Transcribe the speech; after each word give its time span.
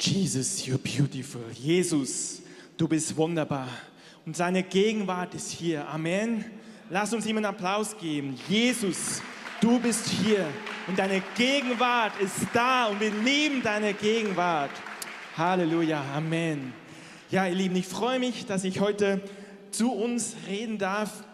Jesus, 0.00 0.66
you're 0.66 0.78
beautiful. 0.78 1.42
Jesus, 1.52 2.40
du 2.78 2.88
bist 2.88 3.14
wunderbar. 3.16 3.68
Und 4.24 4.34
seine 4.34 4.62
Gegenwart 4.62 5.34
ist 5.34 5.50
hier. 5.50 5.86
Amen. 5.88 6.44
Lass 6.88 7.12
uns 7.12 7.26
ihm 7.26 7.36
einen 7.36 7.46
Applaus 7.46 7.96
geben. 7.98 8.34
Jesus, 8.48 9.20
du 9.60 9.78
bist 9.78 10.08
hier 10.08 10.46
und 10.86 10.98
deine 10.98 11.22
Gegenwart 11.36 12.12
ist 12.18 12.46
da 12.54 12.86
und 12.86 12.98
wir 12.98 13.10
lieben 13.10 13.62
deine 13.62 13.92
Gegenwart. 13.92 14.70
Halleluja. 15.36 16.02
Amen. 16.14 16.72
Ja, 17.30 17.46
ihr 17.46 17.54
Lieben, 17.54 17.76
ich 17.76 17.86
freue 17.86 18.18
mich, 18.18 18.46
dass 18.46 18.64
ich 18.64 18.80
heute 18.80 19.20
zu 19.70 19.92
uns 19.92 20.34
reden 20.48 20.78
darf. 20.78 21.24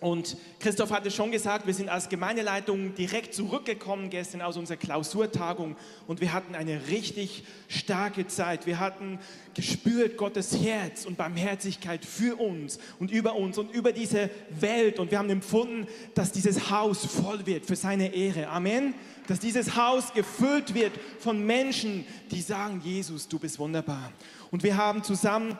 Und 0.00 0.38
Christoph 0.60 0.92
hatte 0.92 1.10
schon 1.10 1.30
gesagt, 1.30 1.66
wir 1.66 1.74
sind 1.74 1.90
als 1.90 2.08
Gemeindeleitung 2.08 2.94
direkt 2.94 3.34
zurückgekommen 3.34 4.08
gestern 4.08 4.40
aus 4.40 4.56
unserer 4.56 4.78
Klausurtagung 4.78 5.76
und 6.06 6.22
wir 6.22 6.32
hatten 6.32 6.54
eine 6.54 6.88
richtig 6.88 7.44
starke 7.68 8.26
Zeit. 8.26 8.64
Wir 8.64 8.80
hatten 8.80 9.18
gespürt 9.52 10.16
Gottes 10.16 10.58
Herz 10.58 11.04
und 11.04 11.18
Barmherzigkeit 11.18 12.06
für 12.06 12.40
uns 12.40 12.78
und 12.98 13.10
über 13.10 13.34
uns 13.34 13.58
und 13.58 13.74
über 13.74 13.92
diese 13.92 14.30
Welt 14.58 14.98
und 14.98 15.10
wir 15.10 15.18
haben 15.18 15.28
empfunden, 15.28 15.86
dass 16.14 16.32
dieses 16.32 16.70
Haus 16.70 17.04
voll 17.04 17.44
wird 17.44 17.66
für 17.66 17.76
seine 17.76 18.14
Ehre. 18.14 18.48
Amen. 18.48 18.94
Dass 19.26 19.38
dieses 19.38 19.76
Haus 19.76 20.14
gefüllt 20.14 20.72
wird 20.72 20.92
von 21.18 21.44
Menschen, 21.44 22.06
die 22.30 22.40
sagen, 22.40 22.80
Jesus, 22.82 23.28
du 23.28 23.38
bist 23.38 23.58
wunderbar. 23.58 24.12
Und 24.50 24.62
wir 24.62 24.78
haben 24.78 25.04
zusammen 25.04 25.58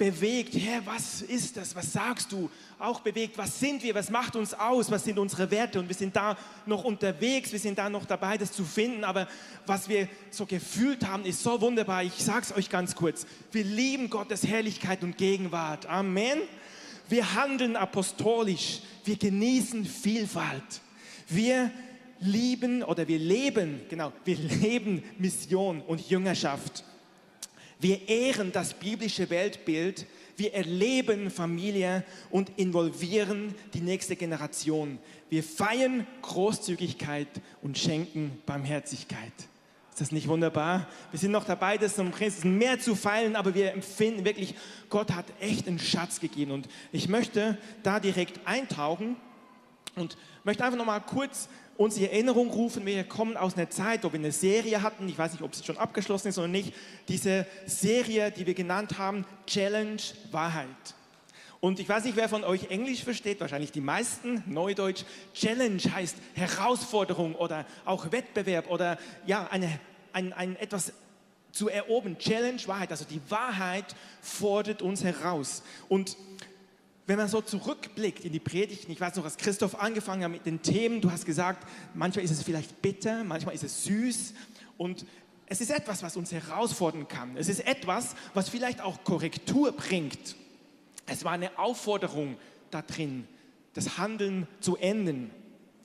bewegt, 0.00 0.54
Herr, 0.54 0.84
was 0.86 1.20
ist 1.20 1.58
das? 1.58 1.76
Was 1.76 1.92
sagst 1.92 2.32
du? 2.32 2.48
Auch 2.78 3.00
bewegt, 3.00 3.36
was 3.36 3.60
sind 3.60 3.82
wir? 3.82 3.94
Was 3.94 4.08
macht 4.08 4.34
uns 4.34 4.54
aus? 4.54 4.90
Was 4.90 5.04
sind 5.04 5.18
unsere 5.18 5.50
Werte? 5.50 5.78
Und 5.78 5.88
wir 5.88 5.94
sind 5.94 6.16
da 6.16 6.38
noch 6.64 6.84
unterwegs, 6.84 7.52
wir 7.52 7.58
sind 7.58 7.76
da 7.76 7.90
noch 7.90 8.06
dabei, 8.06 8.38
das 8.38 8.50
zu 8.50 8.64
finden. 8.64 9.04
Aber 9.04 9.28
was 9.66 9.90
wir 9.90 10.08
so 10.30 10.46
gefühlt 10.46 11.06
haben, 11.06 11.26
ist 11.26 11.42
so 11.42 11.60
wunderbar. 11.60 12.02
Ich 12.02 12.14
sage 12.14 12.46
es 12.48 12.56
euch 12.56 12.70
ganz 12.70 12.96
kurz. 12.96 13.26
Wir 13.52 13.62
lieben 13.62 14.08
Gottes 14.08 14.46
Herrlichkeit 14.46 15.02
und 15.02 15.18
Gegenwart. 15.18 15.84
Amen. 15.84 16.38
Wir 17.10 17.34
handeln 17.34 17.76
apostolisch. 17.76 18.80
Wir 19.04 19.16
genießen 19.16 19.84
Vielfalt. 19.84 20.80
Wir 21.28 21.70
lieben 22.20 22.82
oder 22.82 23.06
wir 23.06 23.18
leben, 23.18 23.82
genau, 23.90 24.12
wir 24.24 24.36
leben 24.36 25.02
Mission 25.18 25.82
und 25.82 26.08
Jüngerschaft. 26.08 26.84
Wir 27.80 28.08
ehren 28.08 28.52
das 28.52 28.74
biblische 28.74 29.30
Weltbild, 29.30 30.06
wir 30.36 30.54
erleben 30.54 31.30
Familie 31.30 32.04
und 32.30 32.50
involvieren 32.56 33.54
die 33.74 33.80
nächste 33.80 34.16
Generation. 34.16 34.98
Wir 35.30 35.42
feiern 35.42 36.06
Großzügigkeit 36.22 37.28
und 37.62 37.78
schenken 37.78 38.40
Barmherzigkeit. 38.46 39.32
Ist 39.90 40.00
das 40.00 40.12
nicht 40.12 40.28
wunderbar? 40.28 40.88
Wir 41.10 41.18
sind 41.18 41.32
noch 41.32 41.44
dabei, 41.44 41.76
das 41.78 41.98
um 41.98 42.12
Christen 42.12 42.56
mehr 42.58 42.78
zu 42.80 42.94
feilen, 42.94 43.34
aber 43.34 43.54
wir 43.54 43.72
empfinden 43.72 44.24
wirklich, 44.24 44.54
Gott 44.88 45.12
hat 45.12 45.26
echt 45.40 45.66
einen 45.66 45.78
Schatz 45.78 46.20
gegeben. 46.20 46.52
Und 46.52 46.68
ich 46.92 47.08
möchte 47.08 47.58
da 47.82 47.98
direkt 47.98 48.46
eintauchen 48.46 49.16
und 49.96 50.16
möchte 50.44 50.64
einfach 50.64 50.78
noch 50.78 50.86
mal 50.86 51.00
kurz 51.00 51.48
uns 51.80 51.96
in 51.96 52.04
Erinnerung 52.04 52.50
rufen, 52.50 52.84
wir 52.84 53.04
kommen 53.04 53.38
aus 53.38 53.56
einer 53.56 53.70
Zeit, 53.70 54.04
wo 54.04 54.12
wir 54.12 54.18
eine 54.18 54.32
Serie 54.32 54.82
hatten, 54.82 55.08
ich 55.08 55.16
weiß 55.16 55.32
nicht, 55.32 55.40
ob 55.40 55.54
sie 55.54 55.64
schon 55.64 55.78
abgeschlossen 55.78 56.28
ist 56.28 56.36
oder 56.36 56.46
nicht, 56.46 56.74
diese 57.08 57.46
Serie, 57.64 58.30
die 58.30 58.44
wir 58.44 58.52
genannt 58.52 58.98
haben, 58.98 59.24
Challenge 59.46 60.02
Wahrheit. 60.30 60.66
Und 61.58 61.80
ich 61.80 61.88
weiß 61.88 62.04
nicht, 62.04 62.16
wer 62.16 62.28
von 62.28 62.44
euch 62.44 62.70
Englisch 62.70 63.02
versteht, 63.02 63.40
wahrscheinlich 63.40 63.72
die 63.72 63.80
meisten, 63.80 64.42
Neudeutsch. 64.46 65.04
Challenge 65.32 65.80
heißt 65.80 66.16
Herausforderung 66.34 67.34
oder 67.34 67.64
auch 67.86 68.12
Wettbewerb 68.12 68.70
oder 68.70 68.98
ja, 69.24 69.48
eine, 69.50 69.80
ein, 70.12 70.34
ein 70.34 70.56
etwas 70.56 70.92
zu 71.50 71.70
erobern. 71.70 72.18
Challenge 72.18 72.60
Wahrheit, 72.66 72.90
also 72.90 73.06
die 73.06 73.22
Wahrheit 73.30 73.96
fordert 74.20 74.82
uns 74.82 75.02
heraus. 75.02 75.62
Und 75.88 76.18
wenn 77.06 77.16
man 77.16 77.28
so 77.28 77.40
zurückblickt 77.40 78.24
in 78.24 78.32
die 78.32 78.40
Predigten, 78.40 78.92
ich 78.92 79.00
weiß 79.00 79.16
noch, 79.16 79.24
als 79.24 79.36
Christoph 79.36 79.74
angefangen 79.80 80.24
hat 80.24 80.30
mit 80.30 80.46
den 80.46 80.62
Themen, 80.62 81.00
du 81.00 81.10
hast 81.10 81.26
gesagt, 81.26 81.66
manchmal 81.94 82.24
ist 82.24 82.30
es 82.30 82.42
vielleicht 82.42 82.82
bitter, 82.82 83.24
manchmal 83.24 83.54
ist 83.54 83.64
es 83.64 83.84
süß 83.84 84.34
und 84.76 85.04
es 85.46 85.60
ist 85.60 85.70
etwas, 85.70 86.02
was 86.04 86.16
uns 86.16 86.30
herausfordern 86.30 87.08
kann. 87.08 87.36
Es 87.36 87.48
ist 87.48 87.66
etwas, 87.66 88.14
was 88.34 88.48
vielleicht 88.48 88.80
auch 88.80 89.02
Korrektur 89.02 89.72
bringt. 89.72 90.36
Es 91.06 91.24
war 91.24 91.32
eine 91.32 91.58
Aufforderung 91.58 92.36
da 92.70 92.82
drin, 92.82 93.26
das 93.74 93.98
Handeln 93.98 94.46
zu 94.60 94.76
enden, 94.76 95.32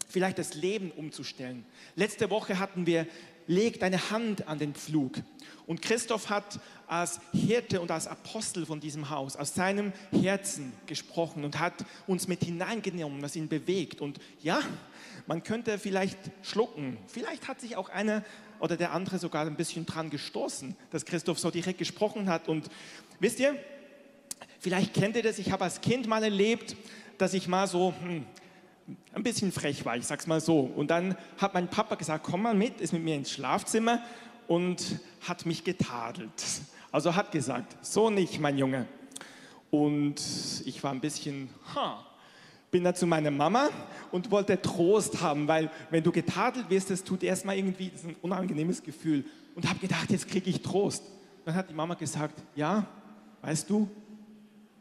vielleicht 0.07 0.37
das 0.37 0.53
Leben 0.53 0.91
umzustellen. 0.91 1.65
Letzte 1.95 2.29
Woche 2.29 2.59
hatten 2.59 2.85
wir 2.85 3.07
leg 3.47 3.79
deine 3.79 4.11
Hand 4.11 4.47
an 4.47 4.59
den 4.59 4.73
Pflug. 4.73 5.21
Und 5.67 5.81
Christoph 5.81 6.29
hat 6.29 6.59
als 6.87 7.19
Hirte 7.33 7.81
und 7.81 7.89
als 7.91 8.07
Apostel 8.07 8.65
von 8.65 8.79
diesem 8.79 9.09
Haus 9.09 9.35
aus 9.35 9.55
seinem 9.55 9.93
Herzen 10.11 10.73
gesprochen 10.85 11.43
und 11.43 11.59
hat 11.59 11.85
uns 12.07 12.27
mit 12.27 12.43
hineingenommen, 12.43 13.21
was 13.21 13.35
ihn 13.35 13.47
bewegt. 13.47 14.01
Und 14.01 14.19
ja, 14.41 14.59
man 15.27 15.43
könnte 15.43 15.79
vielleicht 15.79 16.19
schlucken. 16.43 16.97
Vielleicht 17.07 17.47
hat 17.47 17.59
sich 17.61 17.75
auch 17.75 17.89
einer 17.89 18.23
oder 18.59 18.77
der 18.77 18.93
andere 18.93 19.19
sogar 19.19 19.45
ein 19.45 19.55
bisschen 19.55 19.85
dran 19.85 20.09
gestoßen, 20.09 20.75
dass 20.91 21.05
Christoph 21.05 21.39
so 21.39 21.51
direkt 21.51 21.79
gesprochen 21.79 22.29
hat. 22.29 22.47
Und 22.47 22.69
wisst 23.19 23.39
ihr, 23.39 23.55
vielleicht 24.59 24.93
kennt 24.93 25.15
ihr 25.15 25.23
das, 25.23 25.39
ich 25.39 25.51
habe 25.51 25.63
als 25.63 25.81
Kind 25.81 26.07
mal 26.07 26.23
erlebt, 26.23 26.75
dass 27.17 27.33
ich 27.33 27.47
mal 27.47 27.67
so, 27.67 27.93
hm, 28.01 28.25
ein 29.13 29.23
bisschen 29.23 29.51
frech 29.51 29.85
war, 29.85 29.97
ich 29.97 30.05
sag's 30.05 30.27
mal 30.27 30.41
so. 30.41 30.59
Und 30.59 30.91
dann 30.91 31.15
hat 31.37 31.53
mein 31.53 31.67
Papa 31.67 31.95
gesagt, 31.95 32.23
komm 32.23 32.43
mal 32.43 32.53
mit, 32.53 32.81
ist 32.81 32.93
mit 32.93 33.03
mir 33.03 33.15
ins 33.15 33.31
Schlafzimmer 33.31 34.01
und 34.47 34.99
hat 35.21 35.45
mich 35.45 35.63
getadelt. 35.63 36.43
Also 36.91 37.15
hat 37.15 37.31
gesagt, 37.31 37.75
so 37.85 38.09
nicht, 38.09 38.39
mein 38.39 38.57
Junge. 38.57 38.87
Und 39.71 40.21
ich 40.65 40.81
war 40.83 40.91
ein 40.91 41.01
bisschen, 41.01 41.49
ha, 41.73 42.05
bin 42.71 42.83
da 42.83 42.93
zu 42.93 43.07
meiner 43.07 43.31
Mama 43.31 43.69
und 44.11 44.31
wollte 44.31 44.61
Trost 44.61 45.21
haben, 45.21 45.47
weil 45.47 45.69
wenn 45.89 46.03
du 46.03 46.11
getadelt 46.11 46.69
wirst, 46.69 46.89
das 46.89 47.03
tut 47.03 47.23
erstmal 47.23 47.57
irgendwie, 47.57 47.89
das 47.89 48.01
ist 48.01 48.09
ein 48.09 48.15
unangenehmes 48.21 48.83
Gefühl. 48.83 49.25
Und 49.55 49.67
habe 49.67 49.79
gedacht, 49.79 50.11
jetzt 50.11 50.27
kriege 50.27 50.49
ich 50.49 50.61
Trost. 50.61 51.03
Dann 51.45 51.55
hat 51.55 51.69
die 51.69 51.73
Mama 51.73 51.95
gesagt, 51.95 52.41
ja, 52.55 52.85
weißt 53.41 53.69
du, 53.69 53.89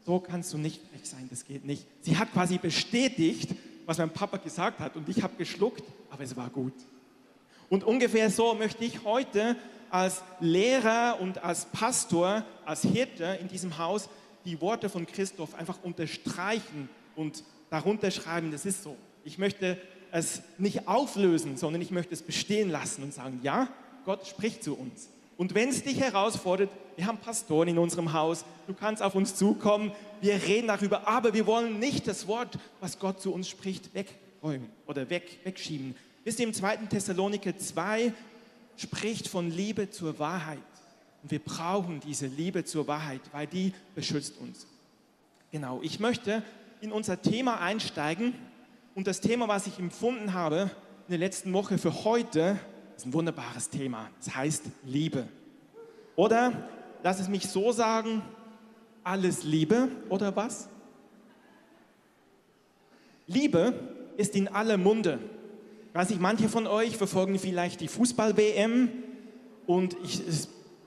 so 0.05 0.19
kannst 0.19 0.53
du 0.53 0.57
nicht 0.57 0.81
frech 0.89 1.09
sein, 1.09 1.27
das 1.29 1.45
geht 1.45 1.65
nicht. 1.65 1.85
Sie 2.01 2.17
hat 2.17 2.31
quasi 2.31 2.57
bestätigt, 2.57 3.55
was 3.85 3.97
mein 3.97 4.09
Papa 4.09 4.37
gesagt 4.37 4.79
hat 4.79 4.95
und 4.95 5.07
ich 5.09 5.21
habe 5.23 5.35
geschluckt, 5.37 5.83
aber 6.09 6.23
es 6.23 6.35
war 6.35 6.49
gut. 6.49 6.73
Und 7.69 7.83
ungefähr 7.83 8.29
so 8.29 8.53
möchte 8.53 8.83
ich 8.83 9.03
heute 9.03 9.55
als 9.89 10.21
Lehrer 10.39 11.19
und 11.19 11.43
als 11.43 11.65
Pastor, 11.65 12.43
als 12.65 12.81
Hirte 12.81 13.37
in 13.41 13.47
diesem 13.47 13.77
Haus 13.77 14.09
die 14.45 14.59
Worte 14.61 14.89
von 14.89 15.05
Christoph 15.05 15.55
einfach 15.55 15.81
unterstreichen 15.83 16.89
und 17.15 17.43
darunter 17.69 18.11
schreiben, 18.11 18.51
das 18.51 18.65
ist 18.65 18.83
so. 18.83 18.95
Ich 19.23 19.37
möchte 19.37 19.77
es 20.11 20.43
nicht 20.57 20.87
auflösen, 20.87 21.57
sondern 21.57 21.81
ich 21.81 21.91
möchte 21.91 22.13
es 22.13 22.21
bestehen 22.21 22.69
lassen 22.69 23.03
und 23.03 23.13
sagen, 23.13 23.39
ja, 23.41 23.67
Gott 24.05 24.27
spricht 24.27 24.63
zu 24.63 24.75
uns. 24.77 25.09
Und 25.37 25.53
wenn 25.53 25.69
es 25.69 25.83
dich 25.83 25.99
herausfordert, 25.99 26.69
wir 26.95 27.05
haben 27.05 27.17
Pastoren 27.17 27.67
in 27.67 27.77
unserem 27.77 28.13
Haus, 28.13 28.45
du 28.67 28.73
kannst 28.73 29.01
auf 29.01 29.15
uns 29.15 29.35
zukommen, 29.35 29.91
wir 30.21 30.41
reden 30.43 30.67
darüber, 30.67 31.07
aber 31.07 31.33
wir 31.33 31.45
wollen 31.45 31.79
nicht 31.79 32.07
das 32.07 32.27
Wort, 32.27 32.57
was 32.79 32.99
Gott 32.99 33.21
zu 33.21 33.33
uns 33.33 33.49
spricht, 33.49 33.93
wegräumen 33.93 34.69
oder 34.87 35.09
weg, 35.09 35.39
wegschieben. 35.43 35.95
Wisst 36.23 36.39
ihr, 36.39 36.47
im 36.47 36.53
2. 36.53 36.77
Thessaloniker 36.89 37.57
2 37.57 38.13
spricht 38.77 39.27
von 39.27 39.51
Liebe 39.51 39.89
zur 39.89 40.17
Wahrheit. 40.19 40.59
Und 41.21 41.31
wir 41.31 41.39
brauchen 41.39 41.99
diese 41.99 42.27
Liebe 42.27 42.63
zur 42.65 42.87
Wahrheit, 42.87 43.21
weil 43.31 43.47
die 43.47 43.73
beschützt 43.93 44.37
uns. 44.37 44.67
Genau, 45.51 45.79
ich 45.81 45.99
möchte 45.99 46.43
in 46.81 46.91
unser 46.91 47.21
Thema 47.21 47.59
einsteigen 47.59 48.33
und 48.93 49.07
das 49.07 49.21
Thema, 49.21 49.47
was 49.47 49.67
ich 49.67 49.79
empfunden 49.79 50.33
habe 50.33 50.71
in 51.07 51.11
der 51.11 51.17
letzten 51.19 51.51
Woche 51.53 51.77
für 51.77 52.03
heute, 52.03 52.59
ist 52.95 53.05
ein 53.05 53.13
wunderbares 53.13 53.69
Thema. 53.69 54.09
Es 54.19 54.35
heißt 54.35 54.63
Liebe. 54.85 55.27
Oder 56.15 56.69
lass 57.03 57.19
es 57.19 57.27
mich 57.27 57.47
so 57.49 57.71
sagen, 57.71 58.21
alles 59.03 59.43
Liebe 59.43 59.89
oder 60.09 60.35
was? 60.35 60.69
Liebe 63.27 63.73
ist 64.17 64.35
in 64.35 64.47
aller 64.47 64.77
Munde. 64.77 65.19
Ich 65.89 65.95
weiß 65.95 66.09
nicht, 66.09 66.21
manche 66.21 66.49
von 66.49 66.67
euch 66.67 66.97
verfolgen 66.97 67.37
vielleicht 67.37 67.81
die 67.81 67.87
Fußball-WM 67.87 68.89
und 69.65 69.95
ich, 70.03 70.21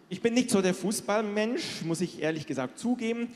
ich 0.09 0.23
bin 0.23 0.35
nicht 0.35 0.51
so 0.51 0.63
der 0.63 0.75
Fußballmensch, 0.75 1.83
muss 1.83 2.01
ich 2.01 2.23
ehrlich 2.23 2.47
gesagt 2.47 2.79
zugeben. 2.79 3.29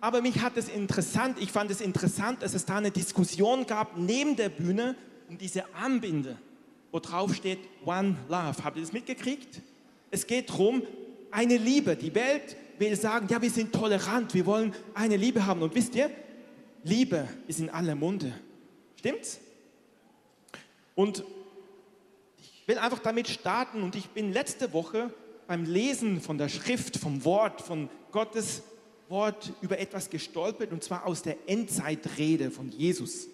Aber 0.00 0.22
mich 0.22 0.40
hat 0.40 0.56
es 0.56 0.68
interessant, 0.68 1.38
ich 1.40 1.50
fand 1.50 1.70
es 1.70 1.80
interessant, 1.80 2.42
dass 2.42 2.54
es 2.54 2.64
da 2.64 2.76
eine 2.76 2.90
Diskussion 2.90 3.66
gab 3.66 3.96
neben 3.96 4.36
der 4.36 4.48
Bühne 4.48 4.94
um 5.28 5.38
diese 5.38 5.64
Armbinde 5.74 6.36
wo 6.92 6.98
drauf 6.98 7.34
steht 7.34 7.58
One 7.84 8.16
Love. 8.28 8.64
Habt 8.64 8.76
ihr 8.76 8.82
das 8.82 8.92
mitgekriegt? 8.92 9.60
Es 10.10 10.26
geht 10.26 10.50
darum, 10.50 10.82
eine 11.30 11.56
Liebe. 11.56 11.96
Die 11.96 12.14
Welt 12.14 12.56
will 12.78 12.96
sagen, 12.96 13.26
ja, 13.30 13.40
wir 13.40 13.50
sind 13.50 13.72
tolerant, 13.72 14.34
wir 14.34 14.46
wollen 14.46 14.74
eine 14.94 15.16
Liebe 15.16 15.46
haben. 15.46 15.62
Und 15.62 15.74
wisst 15.74 15.94
ihr, 15.94 16.10
Liebe 16.84 17.28
ist 17.46 17.60
in 17.60 17.70
aller 17.70 17.94
Munde. 17.94 18.32
Stimmt's? 18.96 19.40
Und 20.94 21.24
ich 22.38 22.66
will 22.66 22.78
einfach 22.78 23.00
damit 23.00 23.28
starten 23.28 23.82
und 23.82 23.94
ich 23.94 24.08
bin 24.08 24.32
letzte 24.32 24.72
Woche 24.72 25.12
beim 25.46 25.64
Lesen 25.64 26.20
von 26.20 26.38
der 26.38 26.48
Schrift, 26.48 26.96
vom 26.96 27.24
Wort, 27.24 27.60
von 27.60 27.88
Gottes 28.10 28.62
Wort 29.08 29.52
über 29.60 29.78
etwas 29.78 30.10
gestolpert 30.10 30.72
und 30.72 30.82
zwar 30.82 31.06
aus 31.06 31.22
der 31.22 31.36
Endzeitrede 31.46 32.50
von 32.50 32.70
Jesus. 32.70 33.28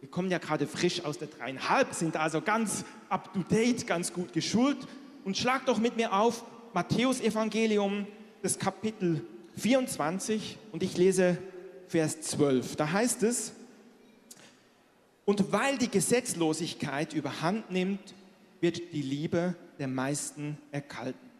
Wir 0.00 0.08
kommen 0.10 0.30
ja 0.30 0.38
gerade 0.38 0.66
frisch 0.66 1.04
aus 1.04 1.18
der 1.18 1.28
dreieinhalb, 1.28 1.94
sind 1.94 2.16
also 2.16 2.40
ganz 2.40 2.84
up 3.10 3.34
to 3.34 3.42
date, 3.42 3.86
ganz 3.86 4.12
gut 4.12 4.32
geschult. 4.32 4.78
Und 5.24 5.36
schlag 5.36 5.66
doch 5.66 5.78
mit 5.78 5.96
mir 5.96 6.14
auf 6.14 6.44
Matthäus 6.72 7.20
Evangelium, 7.20 8.06
das 8.42 8.58
Kapitel 8.58 9.22
24 9.58 10.56
und 10.72 10.82
ich 10.82 10.96
lese 10.96 11.36
Vers 11.88 12.22
12. 12.22 12.76
Da 12.76 12.92
heißt 12.92 13.22
es, 13.24 13.52
und 15.26 15.52
weil 15.52 15.76
die 15.76 15.90
Gesetzlosigkeit 15.90 17.12
überhand 17.12 17.70
nimmt, 17.70 18.14
wird 18.60 18.80
die 18.92 19.02
Liebe 19.02 19.54
der 19.78 19.88
meisten 19.88 20.58
erkalten. 20.72 21.30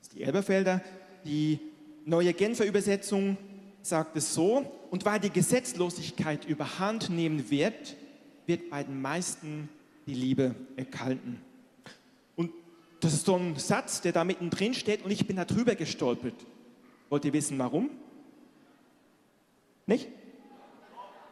Das 0.00 0.08
ist 0.08 0.18
die 0.18 0.22
Elberfelder, 0.22 0.82
die 1.24 1.60
neue 2.04 2.32
Genfer 2.32 2.64
Übersetzung 2.64 3.36
sagt 3.82 4.16
es 4.16 4.34
so, 4.34 4.70
und 4.90 5.04
weil 5.04 5.20
die 5.20 5.30
Gesetzlosigkeit 5.30 6.44
überhand 6.44 7.10
nehmen 7.10 7.50
wird, 7.50 7.96
wird 8.46 8.70
bei 8.70 8.82
den 8.82 9.00
meisten 9.00 9.68
die 10.06 10.14
Liebe 10.14 10.54
erkalten. 10.76 11.40
Und 12.36 12.52
das 13.00 13.12
ist 13.14 13.26
so 13.26 13.36
ein 13.36 13.56
Satz, 13.56 14.00
der 14.00 14.12
da 14.12 14.24
mittendrin 14.24 14.74
steht 14.74 15.04
und 15.04 15.10
ich 15.10 15.26
bin 15.26 15.36
da 15.36 15.44
drüber 15.44 15.74
gestolpert. 15.74 16.34
Wollt 17.08 17.24
ihr 17.24 17.32
wissen, 17.32 17.58
warum? 17.58 17.90
Nicht? 19.86 20.08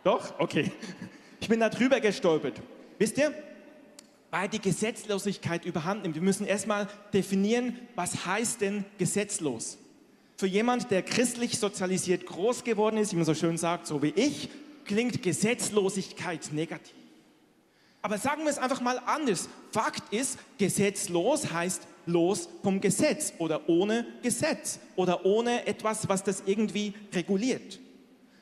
Doch? 0.05 0.38
Okay. 0.38 0.73
Ich 1.41 1.49
bin 1.49 1.61
da 1.61 1.69
drüber 1.69 2.00
gestolpert. 2.00 2.61
Wisst 2.99 3.19
ihr? 3.19 3.32
Weil 4.31 4.49
die 4.49 4.61
Gesetzlosigkeit 4.61 5.64
überhand 5.64 6.02
nimmt. 6.02 6.14
Wir 6.14 6.23
müssen 6.23 6.47
erstmal 6.47 6.88
definieren, 7.12 7.79
was 7.94 8.26
heißt 8.26 8.61
denn 8.61 8.85
gesetzlos? 8.99 9.79
Für 10.41 10.47
jemand, 10.47 10.91
der 10.91 11.03
christlich 11.03 11.59
sozialisiert 11.59 12.25
groß 12.25 12.65
geworden 12.65 12.97
ist, 12.97 13.13
wie 13.13 13.17
man 13.17 13.27
so 13.27 13.35
schön 13.35 13.59
sagt, 13.59 13.87
so 13.87 14.01
wie 14.01 14.15
ich, 14.17 14.49
klingt 14.87 15.23
Gesetzlosigkeit 15.23 16.49
negativ. 16.55 16.95
Aber 18.01 18.17
sagen 18.17 18.45
wir 18.45 18.51
es 18.51 18.57
einfach 18.57 18.81
mal 18.81 18.99
anders. 19.05 19.51
Fakt 19.71 20.15
ist, 20.15 20.39
gesetzlos 20.57 21.53
heißt 21.53 21.87
los 22.07 22.49
vom 22.63 22.81
Gesetz 22.81 23.35
oder 23.37 23.69
ohne 23.69 24.07
Gesetz 24.23 24.81
oder 24.97 25.27
ohne 25.27 25.67
etwas, 25.67 26.09
was 26.09 26.25
das 26.25 26.45
irgendwie 26.47 26.95
reguliert. 27.13 27.79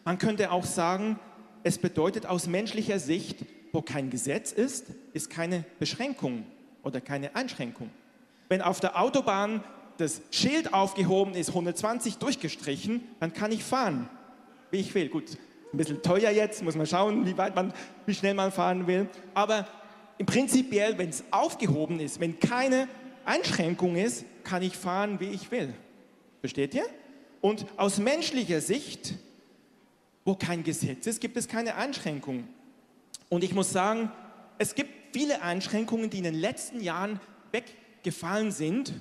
Man 0.05 0.19
könnte 0.19 0.53
auch 0.53 0.67
sagen, 0.67 1.19
es 1.65 1.79
bedeutet 1.79 2.27
aus 2.27 2.47
menschlicher 2.47 3.01
Sicht, 3.01 3.45
wo 3.73 3.83
kein 3.83 4.09
Gesetz 4.09 4.53
ist, 4.53 4.85
ist 5.15 5.31
keine 5.31 5.65
Beschränkung 5.81 6.47
oder 6.85 7.01
keine 7.01 7.35
Einschränkung. 7.35 7.91
Wenn 8.49 8.63
auf 8.63 8.79
der 8.79 9.01
Autobahn 9.01 9.65
das 9.99 10.23
Schild 10.31 10.73
aufgehoben 10.73 11.35
ist, 11.35 11.51
120 11.51 12.19
durchgestrichen, 12.19 13.03
dann 13.21 13.33
kann 13.35 13.53
ich 13.53 13.63
fahren, 13.63 14.09
wie 14.71 14.79
ich 14.79 14.95
will. 14.95 15.09
Gut, 15.09 15.37
ein 15.73 15.77
bisschen 15.77 16.03
teuer 16.03 16.31
jetzt, 16.31 16.63
muss 16.63 16.77
man 16.77 16.87
schauen, 16.87 17.27
wie 17.27 17.37
weit 17.37 17.55
man, 17.55 17.75
wie 18.07 18.15
schnell 18.15 18.35
man 18.35 18.53
fahren 18.53 18.87
will. 18.87 19.09
Aber 19.35 19.67
im 20.17 20.27
prinzipiell, 20.27 20.97
wenn 20.99 21.11
es 21.11 21.25
aufgehoben 21.31 22.01
ist, 22.01 22.21
wenn 22.21 22.39
keine 22.39 22.89
Einschränkung 23.25 23.97
ist, 23.97 24.25
kann 24.45 24.63
ich 24.63 24.77
fahren, 24.77 25.21
wie 25.21 25.29
ich 25.29 25.51
will. 25.51 25.75
Versteht 26.41 26.75
ihr? 26.75 26.87
Und 27.41 27.67
aus 27.77 27.99
menschlicher 27.99 28.61
Sicht, 28.61 29.15
wo 30.25 30.35
kein 30.35 30.63
Gesetz 30.63 31.07
ist, 31.07 31.21
gibt 31.21 31.37
es 31.37 31.49
keine 31.49 31.75
Einschränkung. 31.75 32.45
Und 33.29 33.45
ich 33.45 33.53
muss 33.53 33.73
sagen, 33.73 34.11
es 34.59 34.75
gibt 34.75 34.91
viele 35.13 35.43
Einschränkungen, 35.43 36.09
die 36.09 36.19
in 36.19 36.25
den 36.25 36.35
letzten 36.35 36.81
Jahren 36.81 37.21
weggefallen 37.53 38.53
sind 38.53 38.95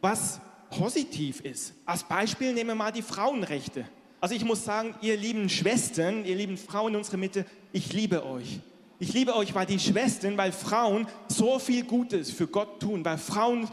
was 0.00 0.40
positiv 0.70 1.40
ist. 1.40 1.74
Als 1.84 2.04
Beispiel 2.04 2.52
nehmen 2.52 2.68
wir 2.70 2.74
mal 2.74 2.92
die 2.92 3.02
Frauenrechte. 3.02 3.84
Also 4.20 4.34
ich 4.34 4.44
muss 4.44 4.64
sagen, 4.64 4.94
ihr 5.00 5.16
lieben 5.16 5.48
Schwestern, 5.48 6.24
ihr 6.24 6.36
lieben 6.36 6.56
Frauen 6.56 6.92
in 6.92 6.98
unserer 6.98 7.16
Mitte, 7.16 7.44
ich 7.72 7.92
liebe 7.92 8.24
euch. 8.24 8.60
Ich 8.98 9.14
liebe 9.14 9.34
euch, 9.34 9.54
weil 9.54 9.64
die 9.64 9.78
Schwestern, 9.78 10.36
weil 10.36 10.52
Frauen 10.52 11.06
so 11.28 11.58
viel 11.58 11.84
Gutes 11.84 12.30
für 12.30 12.46
Gott 12.46 12.80
tun, 12.80 13.02
weil 13.02 13.16
Frauen, 13.16 13.66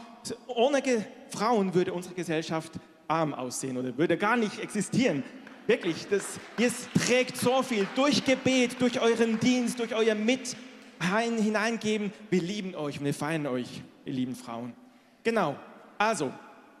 ohne 0.46 0.82
Frauen 1.28 1.74
würde 1.74 1.92
unsere 1.92 2.14
Gesellschaft 2.14 2.72
arm 3.06 3.34
aussehen 3.34 3.76
oder 3.76 3.96
würde 3.98 4.16
gar 4.16 4.36
nicht 4.36 4.58
existieren. 4.58 5.22
Wirklich, 5.66 6.06
das, 6.08 6.24
ihr 6.56 6.70
trägt 6.94 7.36
so 7.36 7.62
viel 7.62 7.86
durch 7.94 8.24
Gebet, 8.24 8.80
durch 8.80 9.00
euren 9.02 9.38
Dienst, 9.38 9.78
durch 9.78 9.94
euer 9.94 10.14
Mit 10.14 10.56
hineingeben. 10.98 12.10
Wir 12.30 12.40
lieben 12.40 12.74
euch 12.74 12.98
und 12.98 13.04
wir 13.04 13.12
feiern 13.12 13.46
euch, 13.46 13.82
ihr 14.06 14.14
lieben 14.14 14.34
Frauen. 14.34 14.72
Genau, 15.22 15.56
also, 15.98 16.32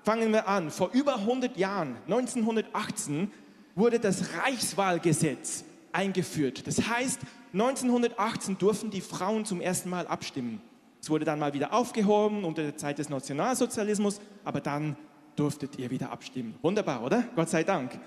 fangen 0.04 0.32
wir 0.32 0.48
an. 0.48 0.70
Vor 0.70 0.90
über 0.92 1.16
100 1.16 1.56
Jahren, 1.56 1.96
1918, 2.06 3.30
wurde 3.74 4.00
das 4.00 4.34
Reichswahlgesetz 4.44 5.64
eingeführt. 5.92 6.66
Das 6.66 6.88
heißt, 6.88 7.20
1918 7.52 8.58
durften 8.58 8.90
die 8.90 9.00
Frauen 9.00 9.44
zum 9.44 9.60
ersten 9.60 9.90
Mal 9.90 10.06
abstimmen. 10.06 10.60
Es 11.00 11.10
wurde 11.10 11.24
dann 11.24 11.38
mal 11.38 11.54
wieder 11.54 11.72
aufgehoben 11.72 12.44
unter 12.44 12.62
der 12.62 12.76
Zeit 12.76 12.98
des 12.98 13.08
Nationalsozialismus, 13.08 14.20
aber 14.44 14.60
dann 14.60 14.96
durftet 15.36 15.78
ihr 15.78 15.90
wieder 15.90 16.10
abstimmen. 16.10 16.54
Wunderbar, 16.62 17.04
oder? 17.04 17.24
Gott 17.36 17.48
sei 17.48 17.62
Dank. 17.62 17.98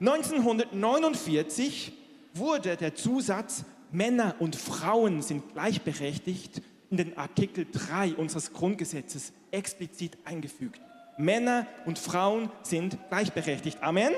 1949 0.00 1.92
wurde 2.34 2.76
der 2.76 2.94
Zusatz 2.94 3.64
Männer 3.92 4.34
und 4.38 4.56
Frauen 4.56 5.22
sind 5.22 5.52
gleichberechtigt 5.52 6.62
in 6.92 6.98
den 6.98 7.16
Artikel 7.16 7.66
3 7.72 8.14
unseres 8.14 8.52
Grundgesetzes 8.52 9.32
explizit 9.50 10.18
eingefügt. 10.26 10.80
Männer 11.16 11.66
und 11.86 11.98
Frauen 11.98 12.50
sind 12.62 12.98
gleichberechtigt. 13.08 13.82
Amen? 13.82 14.12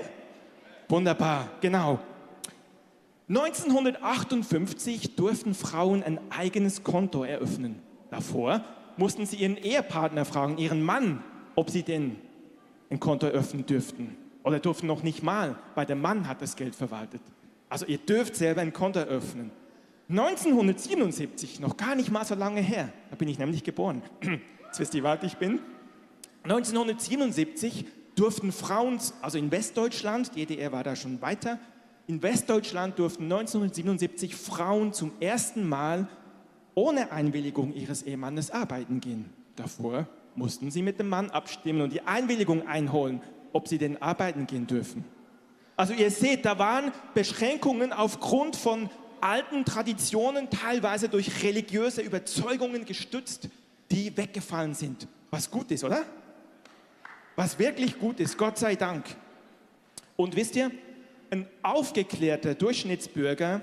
Wunderbar, 0.89 1.49
genau. 1.61 2.01
1958 3.29 5.15
durften 5.15 5.55
Frauen 5.55 6.03
ein 6.03 6.19
eigenes 6.31 6.83
Konto 6.83 7.23
eröffnen. 7.23 7.81
Davor 8.11 8.65
mussten 8.97 9.25
sie 9.25 9.37
ihren 9.37 9.57
Ehepartner 9.57 10.25
fragen, 10.25 10.59
ihren 10.59 10.83
Mann, 10.83 11.23
ob 11.55 11.71
sie 11.71 11.85
denn 11.85 12.17
ein 12.91 12.99
Konto 12.99 13.27
eröffnen 13.27 13.65
dürften. 13.65 14.17
Oder 14.43 14.59
durften 14.59 14.89
noch 14.89 15.05
nicht 15.05 15.23
mal, 15.23 15.57
weil 15.77 15.87
der 15.87 15.97
Mann 15.97 16.27
hat 16.27 16.43
das 16.43 16.57
Geld 16.57 16.75
verwaltet. 16.75 17.23
Also 17.69 17.87
ihr 17.87 17.99
dürft 17.99 18.35
selber 18.35 18.63
ein 18.63 18.73
Konto 18.73 18.99
eröffnen. 18.99 19.53
1977, 20.09 21.61
noch 21.61 21.77
gar 21.77 21.95
nicht 21.95 22.11
mal 22.11 22.25
so 22.25 22.35
lange 22.35 22.61
her, 22.61 22.93
da 23.11 23.17
bin 23.17 23.29
ich 23.29 23.39
nämlich 23.39 23.65
geboren. 23.65 24.03
Jetzt 24.67 24.81
wisst 24.81 24.95
ihr, 24.95 25.03
wie 25.03 25.07
alt 25.07 25.25
ich 25.25 25.37
bin. 25.37 25.61
1977 26.43 27.87
durften 28.15 28.53
Frauen, 28.53 28.99
also 29.23 29.39
in 29.39 29.51
Westdeutschland, 29.51 30.35
die 30.35 30.47
DDR 30.47 30.73
war 30.73 30.85
da 30.85 30.95
schon 30.95 31.23
weiter, 31.23 31.59
in 32.07 32.23
Westdeutschland 32.23 32.99
durften 32.99 33.25
1977 33.25 34.37
Frauen 34.37 34.93
zum 34.93 35.13
ersten 35.21 35.67
Mal 35.67 36.07
ohne 36.75 37.11
Einwilligung 37.11 37.73
ihres 37.73 38.03
Ehemannes 38.03 38.51
arbeiten 38.51 39.01
gehen. 39.01 39.31
Davor 39.57 40.07
mussten 40.35 40.71
sie 40.71 40.83
mit 40.83 40.99
dem 40.99 41.09
Mann 41.09 41.31
abstimmen 41.31 41.81
und 41.81 41.93
die 41.95 42.03
Einwilligung 42.03 42.67
einholen, 42.67 43.23
ob 43.55 43.69
sie 43.69 43.79
denn 43.79 44.03
arbeiten 44.03 44.47
gehen 44.47 44.67
dürfen. 44.67 45.05
Also 45.77 45.95
ihr 45.95 46.11
seht, 46.11 46.45
da 46.45 46.59
waren 46.59 46.93
Beschränkungen 47.15 47.93
aufgrund 47.93 48.55
von 48.57 48.91
alten 49.25 49.65
Traditionen, 49.65 50.51
teilweise 50.51 51.09
durch 51.09 51.43
religiöse 51.43 52.03
Überzeugungen 52.03 52.85
gestützt, 52.85 53.49
die 53.91 54.15
weggefallen 54.17 54.75
sind. 54.75 55.09
Was 55.31 55.51
gut 55.51 55.71
ist, 55.71 55.83
oder? 55.83 56.05
Was 57.35 57.59
wirklich 57.59 57.99
gut 57.99 58.21
ist, 58.21 58.37
Gott 58.37 58.59
sei 58.59 58.77
Dank. 58.77 59.05
Und 60.17 60.37
wisst 60.37 60.57
ihr, 60.57 60.71
ein 61.31 61.49
aufgeklärter 61.63 62.55
Durchschnittsbürger 62.55 63.61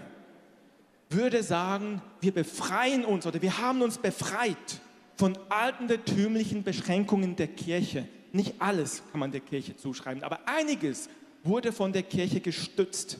würde 1.10 1.44
sagen, 1.44 2.02
wir 2.20 2.34
befreien 2.34 3.06
uns 3.06 3.26
oder 3.28 3.42
wir 3.42 3.58
haben 3.60 3.82
uns 3.82 3.98
befreit 3.98 4.82
von 5.16 5.38
altertümlichen 5.50 6.64
Beschränkungen 6.64 7.36
der 7.36 7.48
Kirche. 7.48 8.08
Nicht 8.32 8.56
alles 8.60 9.04
kann 9.12 9.20
man 9.20 9.32
der 9.32 9.42
Kirche 9.42 9.76
zuschreiben, 9.76 10.24
aber 10.24 10.40
einiges 10.48 11.10
wurde 11.44 11.72
von 11.72 11.94
der 11.94 12.04
Kirche 12.04 12.40
gestützt. 12.40 13.20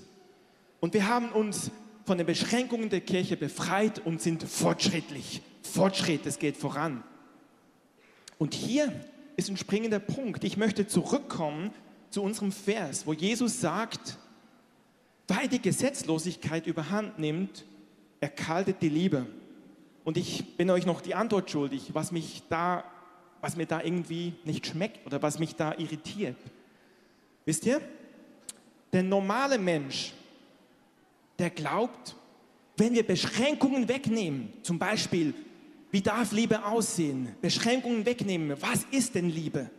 Und 0.80 0.94
wir 0.94 1.08
haben 1.08 1.30
uns 1.30 1.70
von 2.06 2.18
den 2.18 2.28
Beschränkungen 2.28 2.90
der 2.90 3.02
Kirche 3.02 3.38
befreit 3.38 4.00
und 4.06 4.22
sind 4.22 4.44
fortschrittlich. 4.44 5.42
Fortschritt, 5.62 6.26
es 6.26 6.40
geht 6.40 6.58
voran. 6.58 7.04
Und 8.38 8.54
hier 8.54 8.92
ist 9.38 9.50
ein 9.50 9.58
springender 9.58 10.00
Punkt. 10.00 10.44
Ich 10.44 10.58
möchte 10.58 10.88
zurückkommen 10.88 11.72
zu 12.10 12.22
unserem 12.22 12.52
Vers, 12.52 13.06
wo 13.06 13.14
Jesus 13.14 13.62
sagt, 13.62 14.18
weil 15.28 15.48
die 15.48 15.62
Gesetzlosigkeit 15.62 16.68
überhand 16.68 17.20
nimmt, 17.20 17.66
erkaltet 18.20 18.82
die 18.82 18.90
Liebe. 18.90 19.28
Und 20.04 20.18
ich 20.18 20.58
bin 20.58 20.70
euch 20.70 20.86
noch 20.86 21.02
die 21.02 21.16
Antwort 21.16 21.50
schuldig, 21.50 21.94
was 21.94 22.12
mich 22.12 22.44
da, 22.50 22.84
was 23.40 23.56
mir 23.56 23.66
da 23.66 23.82
irgendwie 23.82 24.34
nicht 24.44 24.68
schmeckt 24.68 25.06
oder 25.06 25.22
was 25.22 25.40
mich 25.40 25.56
da 25.56 25.74
irritiert. 25.78 26.38
Wisst 27.46 27.66
ihr? 27.66 27.82
Der 28.92 29.04
normale 29.04 29.58
Mensch 29.58 30.14
der 31.42 31.50
glaubt, 31.50 32.16
wenn 32.78 32.94
wir 32.94 33.04
Beschränkungen 33.04 33.88
wegnehmen, 33.90 34.54
zum 34.64 34.80
Beispiel, 34.80 35.34
wie 35.92 36.02
darf 36.02 36.32
Liebe 36.32 36.64
aussehen, 36.66 37.36
Beschränkungen 37.42 38.06
wegnehmen, 38.06 38.56
was 38.62 38.86
ist 38.92 39.16
denn 39.16 39.30
Liebe? 39.30 39.70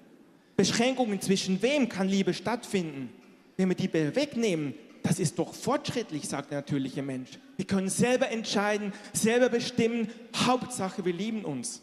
Beschränkungen 0.57 1.21
zwischen 1.21 1.63
wem 1.63 1.89
kann 1.89 2.09
Liebe 2.09 2.35
stattfinden? 2.35 3.11
Wenn 3.57 3.69
wir 3.69 3.77
die 3.77 3.93
wegnehmen, 3.93 4.75
das 5.03 5.19
ist 5.19 5.39
doch 5.39 5.55
fortschrittlich, 5.55 6.29
sagt 6.29 6.51
der 6.51 6.59
natürliche 6.59 7.03
Mensch. 7.03 7.31
Wir 7.57 7.65
können 7.65 7.89
selber 7.89 8.31
entscheiden, 8.31 8.93
selber 9.13 9.49
bestimmen. 9.49 10.09
Hauptsache, 10.37 11.05
wir 11.05 11.13
lieben 11.13 11.45
uns. 11.45 11.83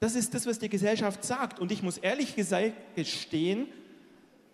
Das 0.00 0.14
ist 0.14 0.34
das, 0.34 0.46
was 0.46 0.58
die 0.58 0.68
Gesellschaft 0.68 1.24
sagt. 1.24 1.58
Und 1.58 1.72
ich 1.72 1.82
muss 1.82 1.98
ehrlich 1.98 2.36
gesagt 2.36 2.72
gestehen, 2.94 3.66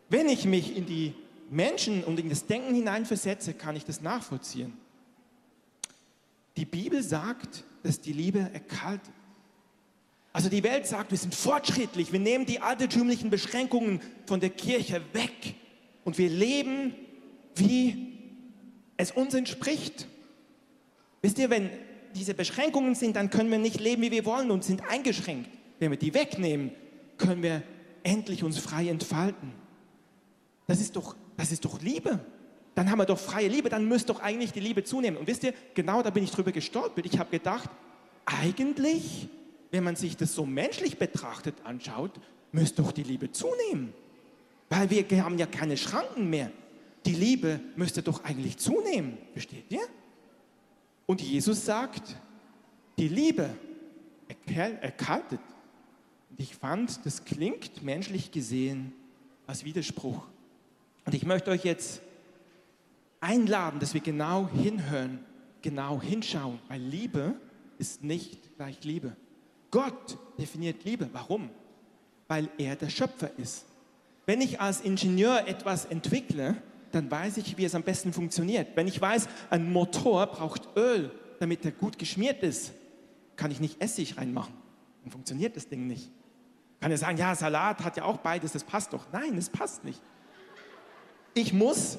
wenn 0.09 0.29
ich 0.29 0.45
mich 0.45 0.77
in 0.77 0.87
die 0.87 1.15
Menschen 1.51 2.05
und 2.05 2.19
in 2.21 2.29
das 2.29 2.47
Denken 2.47 2.75
hineinversetze, 2.75 3.55
kann 3.55 3.77
ich 3.77 3.85
das 3.85 4.01
nachvollziehen. 4.01 4.73
Die 6.57 6.65
Bibel 6.65 7.03
sagt, 7.03 7.65
dass 7.83 8.01
die 8.01 8.13
Liebe 8.13 8.51
erkaltet. 8.53 9.13
Also 10.33 10.49
die 10.49 10.63
Welt 10.63 10.87
sagt, 10.87 11.11
wir 11.11 11.19
sind 11.19 11.35
fortschrittlich, 11.35 12.13
wir 12.13 12.21
nehmen 12.21 12.47
die 12.47 12.61
altertümlichen 12.61 13.31
Beschränkungen 13.31 14.01
von 14.27 14.39
der 14.39 14.51
Kirche 14.51 15.03
weg 15.13 15.55
und 16.05 16.19
wir 16.19 16.29
leben, 16.29 16.95
wie 17.57 18.19
es 18.97 19.11
uns 19.11 19.35
entspricht. 19.35 20.07
Wisst 21.23 21.39
ihr, 21.39 21.51
wenn 21.51 21.71
diese 22.15 22.35
Beschränkungen 22.35 22.95
sind, 22.95 23.17
dann 23.17 23.31
können 23.31 23.51
wir 23.51 23.59
nicht 23.59 23.81
leben, 23.81 24.03
wie 24.03 24.11
wir 24.11 24.25
wollen 24.25 24.51
und 24.51 24.63
sind 24.63 24.83
eingeschränkt. 24.89 25.51
Wenn 25.79 25.91
wir 25.91 25.99
die 25.99 26.15
wegnehmen, 26.15 26.71
können 27.19 27.43
wir 27.43 27.63
endlich 28.03 28.45
uns 28.45 28.59
frei 28.59 28.89
entfalten. 28.89 29.53
Das 30.67 30.81
ist 30.81 30.97
doch, 30.97 31.17
das 31.41 31.53
ist 31.53 31.65
doch 31.65 31.81
Liebe. 31.81 32.21
Dann 32.75 32.91
haben 32.91 32.99
wir 32.99 33.07
doch 33.07 33.19
freie 33.19 33.49
Liebe, 33.49 33.71
dann 33.71 33.89
müsste 33.89 34.13
doch 34.13 34.21
eigentlich 34.21 34.53
die 34.53 34.61
Liebe 34.61 34.85
zunehmen. 34.85 35.19
Und 35.19 35.27
wisst 35.27 35.43
ihr, 35.43 35.55
genau 35.75 36.03
da 36.03 36.11
bin 36.11 36.23
ich 36.23 36.31
drüber 36.31 36.53
gestolpert. 36.53 37.07
Ich 37.07 37.19
habe 37.19 37.31
gedacht, 37.31 37.71
eigentlich, 38.27 39.29
wenn 39.71 39.83
man 39.83 39.97
sich 39.97 40.17
das 40.19 40.35
so 40.35 40.45
menschlich 40.45 40.99
betrachtet 40.99 41.55
anschaut, 41.65 42.13
müsste 42.53 42.83
doch 42.83 42.93
die 42.93 43.03
Liebe 43.03 43.33
zunehmen. 43.33 43.95
Weil 44.69 44.91
wir 44.91 45.25
haben 45.25 45.39
ja 45.39 45.47
keine 45.47 45.77
Schranken 45.79 46.29
mehr. 46.29 46.53
Die 47.07 47.15
Liebe 47.15 47.61
müsste 47.75 48.03
doch 48.03 48.23
eigentlich 48.23 48.59
zunehmen. 48.59 49.17
Versteht 49.33 49.65
ihr? 49.71 49.81
Und 51.07 51.23
Jesus 51.23 51.65
sagt, 51.65 52.17
die 52.99 53.09
Liebe 53.09 53.49
erkaltet. 54.47 55.41
Und 56.29 56.39
ich 56.39 56.55
fand, 56.55 57.05
das 57.05 57.25
klingt 57.25 57.83
menschlich 57.83 58.31
gesehen 58.31 58.93
als 59.47 59.65
Widerspruch. 59.65 60.23
Und 61.11 61.17
ich 61.17 61.27
möchte 61.27 61.51
euch 61.51 61.65
jetzt 61.65 62.03
einladen, 63.19 63.81
dass 63.81 63.95
wir 63.95 64.01
genau 64.01 64.49
hinhören, 64.49 65.19
genau 65.61 66.01
hinschauen, 66.01 66.61
weil 66.69 66.81
Liebe 66.81 67.35
ist 67.79 68.05
nicht 68.05 68.57
gleich 68.57 68.85
Liebe. 68.85 69.17
Gott 69.73 70.17
definiert 70.39 70.85
Liebe. 70.85 71.11
Warum? 71.13 71.51
Weil 72.29 72.49
er 72.59 72.77
der 72.77 72.91
Schöpfer 72.91 73.29
ist. 73.39 73.67
Wenn 74.25 74.41
ich 74.41 74.61
als 74.61 74.83
Ingenieur 74.83 75.49
etwas 75.49 75.85
entwickle, 75.85 76.55
dann 76.93 77.11
weiß 77.11 77.39
ich, 77.39 77.59
wie 77.59 77.65
es 77.65 77.75
am 77.75 77.83
besten 77.83 78.13
funktioniert. 78.13 78.69
Wenn 78.77 78.87
ich 78.87 79.01
weiß, 79.01 79.27
ein 79.51 79.73
Motor 79.73 80.29
braucht 80.29 80.69
Öl, 80.77 81.11
damit 81.41 81.65
er 81.65 81.73
gut 81.73 81.99
geschmiert 81.99 82.45
ist, 82.45 82.71
kann 83.35 83.51
ich 83.51 83.59
nicht 83.59 83.83
Essig 83.83 84.17
reinmachen. 84.17 84.55
Dann 85.03 85.11
funktioniert 85.11 85.57
das 85.57 85.67
Ding 85.67 85.89
nicht. 85.89 86.09
Kann 86.79 86.93
er 86.93 86.99
sagen, 86.99 87.19
ja, 87.19 87.35
Salat 87.35 87.83
hat 87.83 87.97
ja 87.97 88.05
auch 88.05 88.19
beides, 88.19 88.53
das 88.53 88.63
passt 88.63 88.93
doch. 88.93 89.07
Nein, 89.11 89.37
es 89.37 89.51
passt 89.51 89.83
nicht. 89.83 90.01
Ich 91.35 91.53
muss 91.53 91.99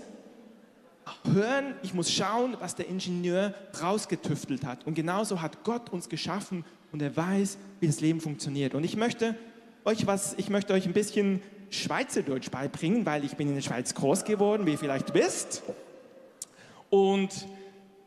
hören, 1.33 1.75
ich 1.83 1.93
muss 1.93 2.11
schauen, 2.11 2.55
was 2.59 2.75
der 2.75 2.88
Ingenieur 2.88 3.53
rausgetüftelt 3.81 4.65
hat. 4.65 4.85
Und 4.85 4.93
genauso 4.93 5.41
hat 5.41 5.63
Gott 5.63 5.89
uns 5.89 6.09
geschaffen 6.09 6.65
und 6.91 7.01
er 7.01 7.15
weiß, 7.15 7.57
wie 7.79 7.88
das 7.88 8.01
Leben 8.01 8.21
funktioniert. 8.21 8.75
Und 8.75 8.83
ich 8.83 8.95
möchte 8.95 9.35
euch 9.85 10.05
was, 10.07 10.33
ich 10.38 10.50
möchte 10.50 10.73
euch 10.73 10.85
ein 10.85 10.93
bisschen 10.93 11.41
Schweizerdeutsch 11.69 12.51
beibringen, 12.51 13.05
weil 13.05 13.23
ich 13.23 13.35
bin 13.38 13.47
in 13.47 13.55
der 13.55 13.61
Schweiz 13.61 13.93
groß 13.93 14.25
geworden, 14.25 14.65
wie 14.65 14.71
ihr 14.71 14.77
vielleicht 14.77 15.13
wisst. 15.13 15.63
Und 16.89 17.47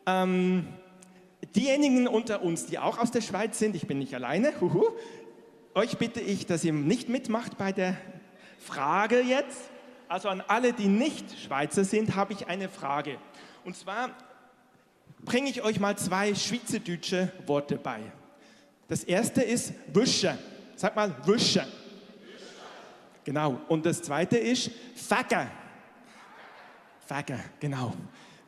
ähm, 0.07 0.67
diejenigen 1.57 2.07
unter 2.07 2.43
uns, 2.43 2.67
die 2.67 2.79
auch 2.79 2.99
aus 2.99 3.11
der 3.11 3.23
Schweiz 3.23 3.59
sind, 3.59 3.75
ich 3.75 3.87
bin 3.87 3.99
nicht 3.99 4.15
alleine, 4.15 4.53
huhu, 4.61 4.85
euch 5.75 5.97
bitte 5.97 6.21
ich, 6.21 6.47
dass 6.47 6.63
ihr 6.63 6.73
nicht 6.73 7.09
mitmacht 7.09 7.57
bei 7.57 7.73
der 7.73 7.97
Frage 8.59 9.21
jetzt. 9.21 9.71
Also 10.15 10.29
an 10.29 10.45
alle, 10.47 10.73
die 10.73 10.87
nicht 10.87 11.25
Schweizer 11.41 11.83
sind, 11.83 12.15
habe 12.15 12.35
ich 12.35 12.47
eine 12.47 12.69
Frage. 12.69 13.19
Und 13.65 13.75
zwar 13.75 14.11
bringe 15.25 15.51
ich 15.51 15.61
euch 15.65 15.81
mal 15.81 15.99
zwei 15.99 16.37
schweizerdeutsche 16.37 17.33
Worte 17.47 17.75
bei. 17.75 17.99
Das 18.87 19.03
erste 19.03 19.43
ist 19.43 19.73
Wische. 19.93 20.39
Sag 20.77 20.95
mal 20.95 21.13
Wische. 21.27 21.67
Genau. 23.25 23.61
Und 23.67 23.85
das 23.87 24.03
zweite 24.03 24.39
ist 24.39 24.71
Fagger. 24.95 25.51
Fagger, 27.05 27.41
genau. 27.59 27.93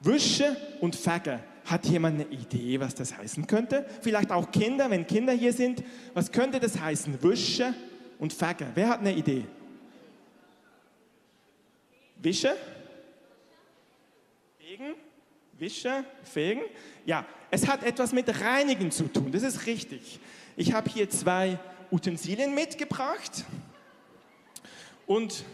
Wische 0.03 0.57
und 0.81 0.95
Fagger. 0.95 1.41
Hat 1.65 1.85
jemand 1.87 2.21
eine 2.21 2.31
Idee, 2.31 2.79
was 2.79 2.95
das 2.95 3.19
heißen 3.19 3.45
könnte? 3.49 3.87
Vielleicht 4.03 4.31
auch 4.31 4.53
Kinder, 4.53 4.89
wenn 4.89 5.05
Kinder 5.05 5.33
hier 5.33 5.53
sind. 5.53 5.83
Was 6.15 6.31
könnte 6.31 6.61
das 6.61 6.79
heißen? 6.79 7.21
Wische 7.25 7.75
und 8.21 8.33
Fagger. 8.33 8.69
Wer 8.77 8.89
hat 8.89 9.01
eine 9.01 9.13
Idee? 9.13 9.47
Wische? 12.27 12.57
Fegen? 14.59 14.95
Wische? 15.53 16.05
Fegen? 16.25 16.63
Ja, 17.05 17.25
es 17.53 17.69
hat 17.69 17.85
etwas 17.85 18.13
mit 18.13 18.29
Reinigen 18.41 18.91
zu 18.91 19.05
tun. 19.05 19.31
Das 19.31 19.45
ist 19.45 19.65
richtig. 19.67 20.19
Ich 20.57 20.73
habe 20.73 20.91
hier 20.91 21.09
zwei 21.09 21.57
Utensilien 21.89 22.53
mitgebracht. 22.53 23.45
Und 25.07 25.45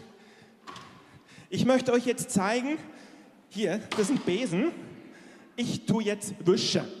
ich 1.51 1.63
möchte 1.63 1.93
euch 1.93 2.07
jetzt 2.07 2.31
zeigen, 2.31 2.79
hier, 3.49 3.77
das 3.95 4.07
sind 4.07 4.25
Besen. 4.25 4.71
Ich 5.55 5.85
tue 5.85 6.05
jetzt 6.05 6.33
Wische. 6.39 6.91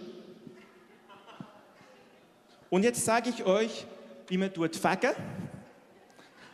Und 2.69 2.83
jetzt 2.83 3.03
sage 3.03 3.31
ich 3.31 3.43
euch, 3.43 3.87
wie 4.27 4.37
man 4.37 4.53
tut 4.53 4.75
Fagger. 4.75 5.15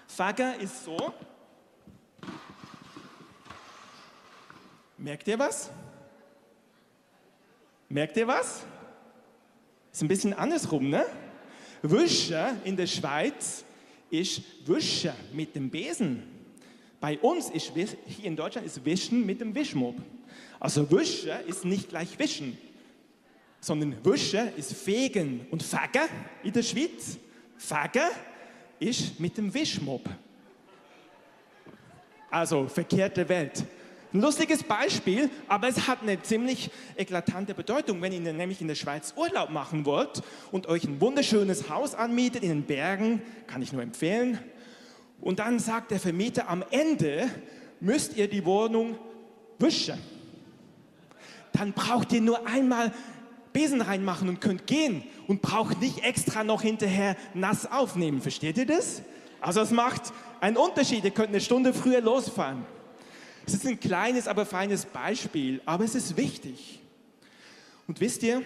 Fagger 0.08 0.58
ist 0.58 0.86
so. 0.86 1.14
Merkt 5.00 5.30
ihr 5.30 5.40
was? 5.40 5.70
Merkt 7.88 8.18
ihr 8.18 8.28
was? 8.28 8.66
Ist 9.94 10.02
ein 10.02 10.10
bisschen 10.10 10.34
andersrum, 10.34 10.90
ne? 10.90 11.06
Wische 11.82 12.58
in 12.66 12.76
der 12.76 12.86
Schweiz 12.86 13.64
ist 14.10 14.42
Wischen 14.68 15.14
mit 15.32 15.56
dem 15.56 15.70
Besen. 15.70 16.24
Bei 17.00 17.18
uns 17.20 17.50
ist 17.50 17.72
hier 18.08 18.26
in 18.26 18.36
Deutschland 18.36 18.68
ist 18.68 18.84
Wischen 18.84 19.26
mit 19.26 19.40
dem 19.40 19.56
Wischmob. 19.56 19.96
Also 20.60 20.92
Wischen 20.92 21.32
ist 21.48 21.64
nicht 21.64 21.88
gleich 21.88 22.20
Wischen, 22.20 22.58
sondern 23.62 23.96
Wischen 24.04 24.54
ist 24.58 24.74
Fegen 24.74 25.48
und 25.50 25.64
Fegen 25.64 26.10
in 26.44 26.52
der 26.52 26.64
Schweiz. 26.64 27.18
Fegen 27.58 28.10
ist 28.80 29.18
mit 29.18 29.38
dem 29.38 29.54
Wischmob. 29.54 30.10
Also 32.30 32.68
verkehrte 32.68 33.28
Welt. 33.30 33.64
Ein 34.12 34.22
lustiges 34.22 34.64
Beispiel, 34.64 35.30
aber 35.48 35.68
es 35.68 35.88
hat 35.88 36.02
eine 36.02 36.20
ziemlich 36.24 36.72
eklatante 36.96 37.54
Bedeutung. 37.54 38.02
Wenn 38.02 38.12
ihr 38.12 38.34
nämlich 38.34 38.60
in 38.60 38.68
der 38.68 38.74
Schweiz 38.74 39.14
Urlaub 39.16 39.52
machen 39.52 39.86
wollt 39.86 40.24
und 40.52 40.66
euch 40.66 40.84
ein 40.86 41.00
wunderschönes 41.00 41.70
Haus 41.70 41.94
anmietet 41.94 42.42
in 42.42 42.50
den 42.50 42.64
Bergen, 42.64 43.22
kann 43.46 43.62
ich 43.62 43.72
nur 43.72 43.84
empfehlen, 43.84 44.40
und 45.22 45.40
dann 45.40 45.60
sagt 45.60 45.92
der 45.92 46.00
Vermieter, 46.00 46.50
am 46.50 46.64
Ende 46.72 47.30
müsst 47.80 48.18
ihr 48.18 48.28
die 48.28 48.46
Wohnung 48.46 48.98
wischen. 49.60 50.00
Dann 51.52 51.74
braucht 51.74 52.12
ihr 52.14 52.22
nur 52.22 52.48
einmal 52.48 52.94
Besen 53.52 53.82
reinmachen 53.82 54.30
und 54.30 54.42
könnt 54.42 54.66
gehen 54.66 55.04
und 55.28 55.42
braucht 55.42 55.82
nicht 55.82 56.04
extra 56.04 56.44
noch 56.44 56.62
hinterher 56.62 57.16
nass 57.34 57.70
aufnehmen. 57.70 58.22
Versteht 58.22 58.58
ihr 58.58 58.66
das? 58.66 59.02
Also 59.42 59.62
es 59.62 59.72
macht 59.72 60.14
einen 60.40 60.58
Unterschied. 60.58 61.04
Ihr 61.04 61.12
könnt 61.12 61.30
eine 61.30 61.42
Stunde 61.42 61.74
früher 61.74 62.02
losfahren. 62.02 62.66
Es 63.50 63.56
ist 63.56 63.66
ein 63.66 63.80
kleines, 63.80 64.28
aber 64.28 64.46
feines 64.46 64.86
Beispiel, 64.86 65.60
aber 65.66 65.84
es 65.84 65.96
ist 65.96 66.16
wichtig. 66.16 66.80
Und 67.88 68.00
wisst 68.00 68.22
ihr, 68.22 68.44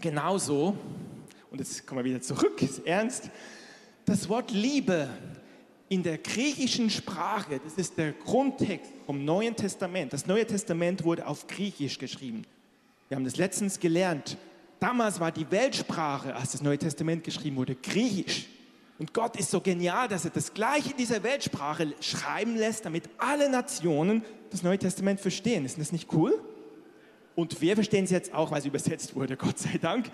genauso, 0.00 0.74
und 1.50 1.58
jetzt 1.58 1.86
kommen 1.86 2.02
wir 2.02 2.10
wieder 2.12 2.22
zurück, 2.22 2.62
ist 2.62 2.86
ernst, 2.86 3.28
das 4.06 4.30
Wort 4.30 4.50
Liebe 4.50 5.10
in 5.90 6.02
der 6.02 6.16
griechischen 6.16 6.88
Sprache, 6.88 7.60
das 7.62 7.74
ist 7.74 7.98
der 7.98 8.12
Grundtext 8.12 8.90
vom 9.04 9.22
Neuen 9.22 9.54
Testament. 9.54 10.14
Das 10.14 10.26
Neue 10.26 10.46
Testament 10.46 11.04
wurde 11.04 11.26
auf 11.26 11.46
Griechisch 11.46 11.98
geschrieben. 11.98 12.46
Wir 13.10 13.16
haben 13.16 13.24
das 13.24 13.36
letztens 13.36 13.80
gelernt. 13.80 14.38
Damals 14.80 15.20
war 15.20 15.30
die 15.30 15.50
Weltsprache, 15.50 16.34
als 16.34 16.52
das 16.52 16.62
Neue 16.62 16.78
Testament 16.78 17.22
geschrieben 17.22 17.56
wurde, 17.56 17.74
Griechisch. 17.74 18.46
Und 19.02 19.12
Gott 19.12 19.36
ist 19.36 19.50
so 19.50 19.60
genial, 19.60 20.06
dass 20.06 20.24
er 20.24 20.30
das 20.30 20.54
Gleiche 20.54 20.92
in 20.92 20.96
dieser 20.96 21.24
Weltsprache 21.24 21.92
schreiben 22.00 22.54
lässt, 22.54 22.84
damit 22.84 23.10
alle 23.18 23.50
Nationen 23.50 24.24
das 24.50 24.62
Neue 24.62 24.78
Testament 24.78 25.18
verstehen. 25.18 25.64
Ist 25.64 25.76
das 25.76 25.90
nicht 25.90 26.12
cool? 26.12 26.40
Und 27.34 27.60
wir 27.60 27.74
verstehen 27.74 28.04
es 28.04 28.12
jetzt 28.12 28.32
auch, 28.32 28.52
weil 28.52 28.60
es 28.60 28.64
übersetzt 28.64 29.16
wurde, 29.16 29.36
Gott 29.38 29.58
sei 29.58 29.76
Dank. 29.78 30.08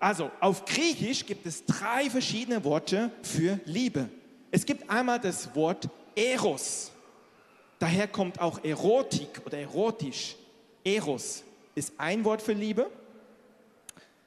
Also, 0.00 0.32
auf 0.40 0.64
Griechisch 0.64 1.24
gibt 1.24 1.46
es 1.46 1.66
drei 1.66 2.10
verschiedene 2.10 2.64
Worte 2.64 3.12
für 3.22 3.60
Liebe. 3.64 4.08
Es 4.50 4.66
gibt 4.66 4.90
einmal 4.90 5.20
das 5.20 5.54
Wort 5.54 5.88
Eros. 6.16 6.90
Daher 7.78 8.08
kommt 8.08 8.40
auch 8.40 8.64
Erotik 8.64 9.40
oder 9.46 9.58
erotisch. 9.58 10.34
Eros 10.82 11.44
ist 11.76 11.92
ein 11.96 12.24
Wort 12.24 12.42
für 12.42 12.54
Liebe. 12.54 12.90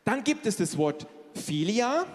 Dann 0.05 0.23
gibt 0.23 0.45
es 0.45 0.55
das 0.55 0.77
Wort 0.77 1.05
Philia. 1.35 2.05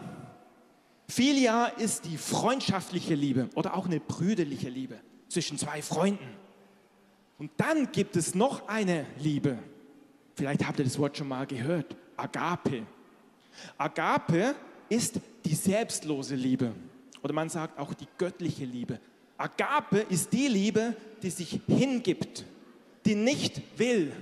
Philia 1.09 1.67
ist 1.67 2.07
die 2.07 2.17
freundschaftliche 2.17 3.15
Liebe 3.15 3.49
oder 3.55 3.77
auch 3.77 3.87
eine 3.87 4.01
brüderliche 4.01 4.69
Liebe 4.69 4.99
zwischen 5.29 5.59
zwei 5.59 5.83
Freunden. 5.83 6.25
Und 7.39 7.51
dann 7.57 7.93
gibt 7.93 8.17
es 8.17 8.35
noch 8.35 8.69
eine 8.69 9.07
Liebe. 9.19 9.59
Vielleicht 10.35 10.67
habt 10.67 10.79
ihr 10.79 10.85
das 10.85 10.99
Wort 10.99 11.17
schon 11.17 11.29
mal 11.29 11.47
gehört. 11.47 11.97
Agape. 12.17 12.87
Agape 13.77 14.55
ist 14.89 15.21
die 15.45 15.55
selbstlose 15.55 16.35
Liebe. 16.35 16.73
Oder 17.23 17.33
man 17.33 17.49
sagt 17.49 17.79
auch 17.79 17.95
die 17.95 18.09
göttliche 18.19 18.65
Liebe. 18.65 19.01
Agape 19.37 20.01
ist 20.09 20.33
die 20.33 20.49
Liebe, 20.49 20.97
die 21.23 21.31
sich 21.31 21.61
hingibt, 21.67 22.45
die 23.05 23.15
nicht 23.15 23.61
will. 23.79 24.13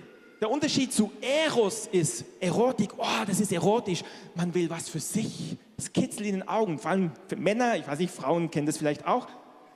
Der 0.41 0.51
Unterschied 0.51 0.93
zu 0.93 1.12
Eros 1.21 1.87
ist 1.93 2.25
Erotik. 2.41 2.91
Oh, 2.97 3.25
das 3.27 3.41
ist 3.41 3.53
erotisch. 3.53 4.03
Man 4.35 4.53
will 4.55 4.69
was 4.69 4.89
für 4.89 5.01
sich. 5.01 5.57
Es 5.83 5.93
kitzelt 5.93 6.29
in 6.29 6.35
den 6.35 6.49
Augen. 6.49 6.79
Vor 6.79 6.93
allem 6.93 7.11
für 7.27 7.35
Männer, 7.35 7.77
ich 7.77 7.89
weiß 7.89 7.99
nicht, 7.99 8.15
Frauen 8.15 8.53
kennen 8.53 8.67
das 8.67 8.79
vielleicht 8.79 9.05
auch. 9.05 9.27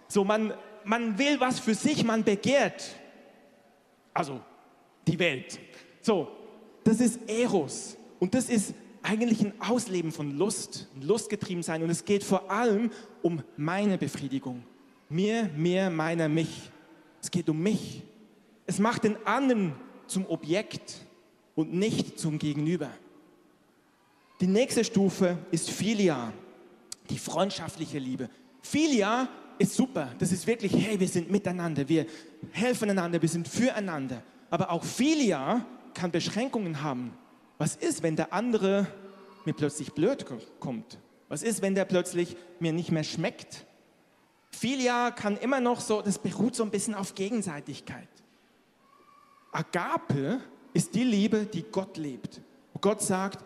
So, 0.06 0.24
man, 0.24 0.54
man 0.84 1.18
will 1.18 1.40
was 1.40 1.58
für 1.58 1.74
sich, 1.74 2.04
man 2.04 2.22
begehrt. 2.22 2.94
Also 4.14 4.40
die 5.08 5.18
Welt. 5.18 5.58
So, 6.00 6.28
das 6.84 7.00
ist 7.00 7.28
Eros. 7.28 7.96
Und 8.20 8.34
das 8.34 8.48
ist 8.48 8.72
eigentlich 9.02 9.40
ein 9.40 9.60
Ausleben 9.60 10.12
von 10.12 10.38
Lust, 10.38 10.88
Lustgetrieben 11.00 11.64
sein. 11.64 11.82
Und 11.82 11.90
es 11.90 12.04
geht 12.04 12.22
vor 12.22 12.52
allem 12.52 12.92
um 13.22 13.42
meine 13.56 13.98
Befriedigung. 13.98 14.62
Mir, 15.08 15.50
mir, 15.56 15.90
meiner, 15.90 16.28
mich. 16.28 16.70
Es 17.20 17.32
geht 17.32 17.48
um 17.48 17.60
mich. 17.60 18.04
Es 18.64 18.78
macht 18.78 19.02
den 19.02 19.16
anderen 19.26 19.74
zum 20.06 20.24
Objekt 20.26 21.00
und 21.56 21.74
nicht 21.74 22.20
zum 22.20 22.38
Gegenüber. 22.38 22.90
Die 24.40 24.46
nächste 24.46 24.84
Stufe 24.84 25.38
ist 25.50 25.70
Philia, 25.70 26.32
die 27.08 27.18
freundschaftliche 27.18 27.98
Liebe. 27.98 28.28
Philia 28.60 29.28
ist 29.58 29.74
super. 29.74 30.12
Das 30.18 30.30
ist 30.30 30.46
wirklich, 30.46 30.74
hey, 30.74 31.00
wir 31.00 31.08
sind 31.08 31.30
miteinander, 31.30 31.88
wir 31.88 32.06
helfen 32.52 32.90
einander, 32.90 33.22
wir 33.22 33.28
sind 33.28 33.48
füreinander. 33.48 34.22
Aber 34.50 34.70
auch 34.70 34.84
Philia 34.84 35.64
kann 35.94 36.10
Beschränkungen 36.10 36.82
haben. 36.82 37.16
Was 37.56 37.76
ist, 37.76 38.02
wenn 38.02 38.16
der 38.16 38.34
andere 38.34 38.86
mir 39.46 39.54
plötzlich 39.54 39.92
blöd 39.94 40.26
kommt? 40.60 40.98
Was 41.28 41.42
ist, 41.42 41.62
wenn 41.62 41.74
der 41.74 41.86
plötzlich 41.86 42.36
mir 42.60 42.72
nicht 42.72 42.92
mehr 42.92 43.04
schmeckt? 43.04 43.64
Philia 44.50 45.10
kann 45.12 45.38
immer 45.38 45.60
noch 45.60 45.80
so, 45.80 46.02
das 46.02 46.18
beruht 46.18 46.54
so 46.54 46.62
ein 46.62 46.70
bisschen 46.70 46.94
auf 46.94 47.14
Gegenseitigkeit. 47.14 48.08
Agape 49.52 50.40
ist 50.74 50.94
die 50.94 51.04
Liebe, 51.04 51.46
die 51.46 51.62
Gott 51.62 51.96
lebt. 51.96 52.42
Gott 52.80 53.00
sagt, 53.00 53.42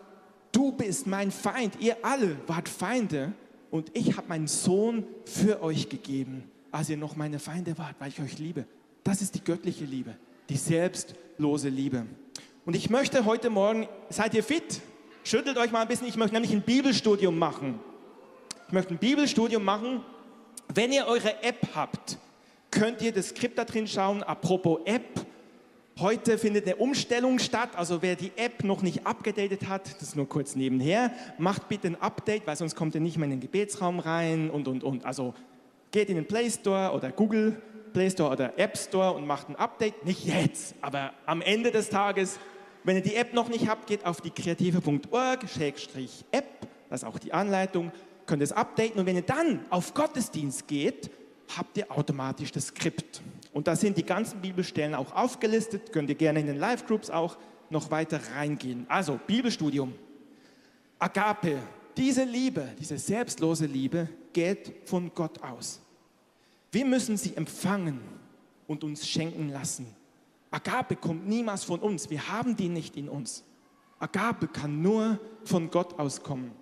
du 0.53 0.73
bist 0.73 1.07
mein 1.07 1.31
Feind, 1.31 1.75
ihr 1.81 1.97
alle 2.03 2.37
wart 2.47 2.69
Feinde 2.69 3.33
und 3.71 3.91
ich 3.97 4.17
habe 4.17 4.29
meinen 4.29 4.47
Sohn 4.47 5.05
für 5.25 5.63
euch 5.63 5.89
gegeben, 5.89 6.45
als 6.71 6.89
ihr 6.91 6.97
noch 6.97 7.17
meine 7.17 7.39
Feinde 7.39 7.77
wart, 7.79 7.97
weil 7.99 8.09
ich 8.09 8.21
euch 8.21 8.39
liebe. 8.39 8.67
Das 9.05 9.23
ist 9.23 9.35
die 9.35 9.45
göttliche 9.45 9.85
Liebe, 9.85 10.17
die 10.49 10.57
selbstlose 10.57 11.69
Liebe. 11.69 12.07
Und 12.67 12.77
ich 12.77 12.91
möchte 12.91 13.25
heute 13.25 13.51
Morgen, 13.51 13.89
seid 14.11 14.35
ihr 14.35 14.43
fit? 14.43 14.81
Schüttelt 15.25 15.57
euch 15.59 15.71
mal 15.71 15.83
ein 15.83 15.89
bisschen, 15.89 16.09
ich 16.09 16.17
möchte 16.17 16.35
nämlich 16.35 16.53
ein 16.53 16.63
Bibelstudium 16.63 17.39
machen. 17.39 17.79
Ich 18.67 18.73
möchte 18.73 18.95
ein 18.95 18.99
Bibelstudium 18.99 19.65
machen. 19.65 20.03
Wenn 20.73 20.93
ihr 20.93 21.07
eure 21.07 21.43
App 21.43 21.69
habt, 21.75 22.19
könnt 22.71 23.03
ihr 23.03 23.13
das 23.13 23.31
Skript 23.31 23.59
da 23.59 23.65
drin 23.65 23.87
schauen. 23.89 24.23
Apropos 24.23 24.81
App, 24.85 25.27
Heute 26.01 26.39
findet 26.39 26.65
eine 26.65 26.77
Umstellung 26.77 27.39
statt, 27.39 27.77
also 27.77 28.01
wer 28.01 28.17
die 28.17 28.33
App 28.37 28.65
noch 28.65 28.81
nicht 28.81 29.07
abgedatet 29.07 29.69
hat, 29.69 30.01
das 30.01 30.17
nur 30.17 30.27
kurz 30.27 30.57
nebenher, 30.57 31.13
macht 31.37 31.69
bitte 31.69 31.89
ein 31.89 32.01
Update, 32.01 32.47
weil 32.47 32.57
sonst 32.57 32.75
kommt 32.75 32.95
ihr 32.95 33.03
nicht 33.03 33.19
mehr 33.19 33.27
in 33.27 33.33
den 33.33 33.41
Gebetsraum 33.41 33.99
rein 33.99 34.49
und, 34.49 34.67
und, 34.67 34.83
und. 34.83 35.05
Also 35.05 35.35
geht 35.91 36.09
in 36.09 36.17
den 36.17 36.27
Play 36.27 36.51
Store 36.51 36.93
oder 36.93 37.13
Google 37.13 37.61
Play 37.93 38.09
Store 38.09 38.33
oder 38.33 38.59
App 38.59 38.79
Store 38.79 39.13
und 39.13 39.27
macht 39.27 39.51
ein 39.51 39.57
Update. 39.57 40.07
Nicht 40.07 40.25
jetzt, 40.25 40.75
aber 40.81 41.13
am 41.27 41.43
Ende 41.43 41.71
des 41.71 41.91
Tages, 41.91 42.39
wenn 42.83 42.97
ihr 42.97 43.03
die 43.03 43.17
App 43.17 43.35
noch 43.35 43.51
nicht 43.51 43.69
habt, 43.69 43.87
geht 43.87 44.07
auf 44.07 44.23
die 44.23 44.31
kreative.org-app, 44.31 46.47
das 46.89 47.03
ist 47.03 47.07
auch 47.07 47.19
die 47.19 47.35
Anleitung, 47.35 47.93
könnt 48.25 48.41
es 48.41 48.53
updaten 48.53 49.01
und 49.01 49.05
wenn 49.05 49.17
ihr 49.17 49.23
dann 49.23 49.67
auf 49.69 49.93
Gottesdienst 49.93 50.67
geht, 50.67 51.11
habt 51.55 51.77
ihr 51.77 51.91
automatisch 51.91 52.53
das 52.53 52.69
Skript. 52.69 53.21
Und 53.53 53.67
da 53.67 53.75
sind 53.75 53.97
die 53.97 54.05
ganzen 54.05 54.41
Bibelstellen 54.41 54.95
auch 54.95 55.13
aufgelistet. 55.15 55.93
Könnt 55.93 56.09
ihr 56.09 56.15
gerne 56.15 56.41
in 56.41 56.47
den 56.47 56.59
Live-Groups 56.59 57.11
auch 57.11 57.37
noch 57.69 57.91
weiter 57.91 58.21
reingehen. 58.35 58.87
Also, 58.89 59.19
Bibelstudium. 59.27 59.93
Agape, 60.99 61.59
diese 61.97 62.25
Liebe, 62.25 62.69
diese 62.79 62.99
selbstlose 62.99 63.67
Liebe 63.67 64.09
geht 64.33 64.73
von 64.85 65.11
Gott 65.15 65.43
aus. 65.43 65.81
Wir 66.71 66.85
müssen 66.85 67.17
sie 67.17 67.37
empfangen 67.37 68.01
und 68.67 68.85
uns 68.85 69.09
schenken 69.09 69.49
lassen. 69.49 69.87
Agape 70.51 70.97
kommt 70.97 71.27
niemals 71.27 71.65
von 71.65 71.81
uns. 71.81 72.11
Wir 72.11 72.29
haben 72.29 72.57
die 72.57 72.69
nicht 72.69 72.97
in 72.97 73.09
uns. 73.09 73.45
Agape 73.99 74.49
kann 74.49 74.81
nur 74.83 75.19
von 75.45 75.71
Gott 75.71 75.99
auskommen. 75.99 76.53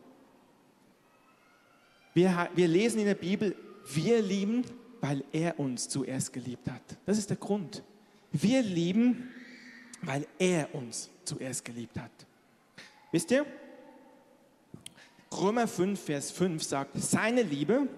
Wir, 2.14 2.48
wir 2.54 2.68
lesen 2.68 3.00
in 3.00 3.06
der 3.06 3.14
Bibel, 3.14 3.54
wir 3.92 4.20
lieben 4.20 4.64
weil 5.00 5.24
er 5.32 5.58
uns 5.58 5.88
zuerst 5.88 6.32
geliebt 6.32 6.68
hat. 6.68 6.82
Das 7.06 7.18
ist 7.18 7.30
der 7.30 7.36
Grund. 7.36 7.82
Wir 8.32 8.62
lieben, 8.62 9.30
weil 10.02 10.26
er 10.38 10.74
uns 10.74 11.10
zuerst 11.24 11.64
geliebt 11.64 11.98
hat. 11.98 12.10
Wisst 13.12 13.30
ihr? 13.30 13.46
Römer 15.32 15.68
5, 15.68 16.00
Vers 16.00 16.30
5 16.30 16.62
sagt, 16.62 16.92
seine 16.96 17.42
Liebe, 17.42 17.88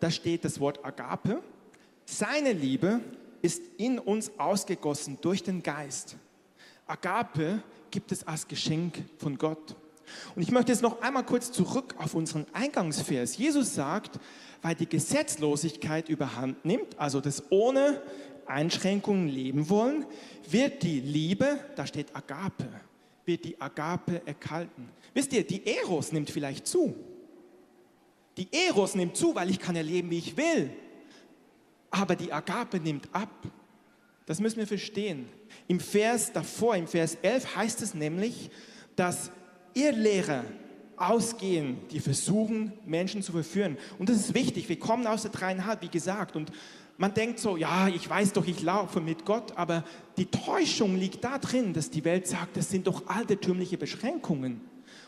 da 0.00 0.10
steht 0.10 0.44
das 0.44 0.58
Wort 0.58 0.84
Agape, 0.84 1.42
seine 2.04 2.52
Liebe 2.52 3.00
ist 3.42 3.62
in 3.76 3.98
uns 3.98 4.32
ausgegossen 4.38 5.18
durch 5.20 5.42
den 5.42 5.62
Geist. 5.62 6.16
Agape 6.86 7.62
gibt 7.90 8.12
es 8.12 8.26
als 8.26 8.48
Geschenk 8.48 9.04
von 9.18 9.36
Gott. 9.36 9.76
Und 10.34 10.42
ich 10.42 10.50
möchte 10.50 10.72
jetzt 10.72 10.82
noch 10.82 11.02
einmal 11.02 11.24
kurz 11.24 11.52
zurück 11.52 11.94
auf 11.98 12.14
unseren 12.14 12.46
Eingangsvers. 12.52 13.36
Jesus 13.36 13.74
sagt, 13.74 14.18
weil 14.62 14.74
die 14.74 14.88
Gesetzlosigkeit 14.88 16.08
überhand 16.08 16.64
nimmt, 16.64 16.98
also 16.98 17.20
das 17.20 17.44
ohne 17.50 18.02
Einschränkungen 18.46 19.28
leben 19.28 19.68
wollen, 19.68 20.06
wird 20.48 20.82
die 20.82 21.00
Liebe, 21.00 21.58
da 21.76 21.86
steht 21.86 22.14
Agape, 22.14 22.68
wird 23.24 23.44
die 23.44 23.60
Agape 23.60 24.22
erkalten. 24.26 24.88
Wisst 25.14 25.32
ihr, 25.32 25.46
die 25.46 25.66
Eros 25.66 26.12
nimmt 26.12 26.30
vielleicht 26.30 26.66
zu. 26.66 26.94
Die 28.36 28.48
Eros 28.52 28.94
nimmt 28.94 29.16
zu, 29.16 29.34
weil 29.34 29.50
ich 29.50 29.58
kann 29.58 29.76
ja 29.76 29.82
leben, 29.82 30.10
wie 30.10 30.18
ich 30.18 30.36
will. 30.36 30.70
Aber 31.90 32.16
die 32.16 32.32
Agape 32.32 32.78
nimmt 32.78 33.08
ab. 33.12 33.30
Das 34.26 34.40
müssen 34.40 34.58
wir 34.58 34.66
verstehen. 34.66 35.28
Im 35.66 35.80
Vers 35.80 36.32
davor, 36.32 36.76
im 36.76 36.86
Vers 36.86 37.16
11 37.22 37.56
heißt 37.56 37.82
es 37.82 37.94
nämlich, 37.94 38.50
dass 38.94 39.30
ihr 39.74 39.92
Lehrer 39.92 40.44
ausgehen, 41.00 41.78
die 41.90 42.00
versuchen, 42.00 42.72
Menschen 42.86 43.22
zu 43.22 43.32
verführen. 43.32 43.76
Und 43.98 44.08
das 44.08 44.16
ist 44.16 44.34
wichtig. 44.34 44.68
Wir 44.68 44.78
kommen 44.78 45.06
aus 45.06 45.22
der 45.22 45.30
dreieinhalb, 45.30 45.82
wie 45.82 45.88
gesagt. 45.88 46.36
Und 46.36 46.52
man 46.96 47.14
denkt 47.14 47.38
so, 47.38 47.56
ja, 47.56 47.88
ich 47.88 48.08
weiß 48.08 48.32
doch, 48.32 48.46
ich 48.46 48.62
laufe 48.62 49.00
mit 49.00 49.24
Gott, 49.24 49.56
aber 49.56 49.84
die 50.16 50.26
Täuschung 50.26 50.96
liegt 50.96 51.22
da 51.22 51.38
drin, 51.38 51.72
dass 51.72 51.90
die 51.90 52.04
Welt 52.04 52.26
sagt, 52.26 52.56
das 52.56 52.70
sind 52.70 52.86
doch 52.86 53.06
altertümliche 53.06 53.78
Beschränkungen. 53.78 54.60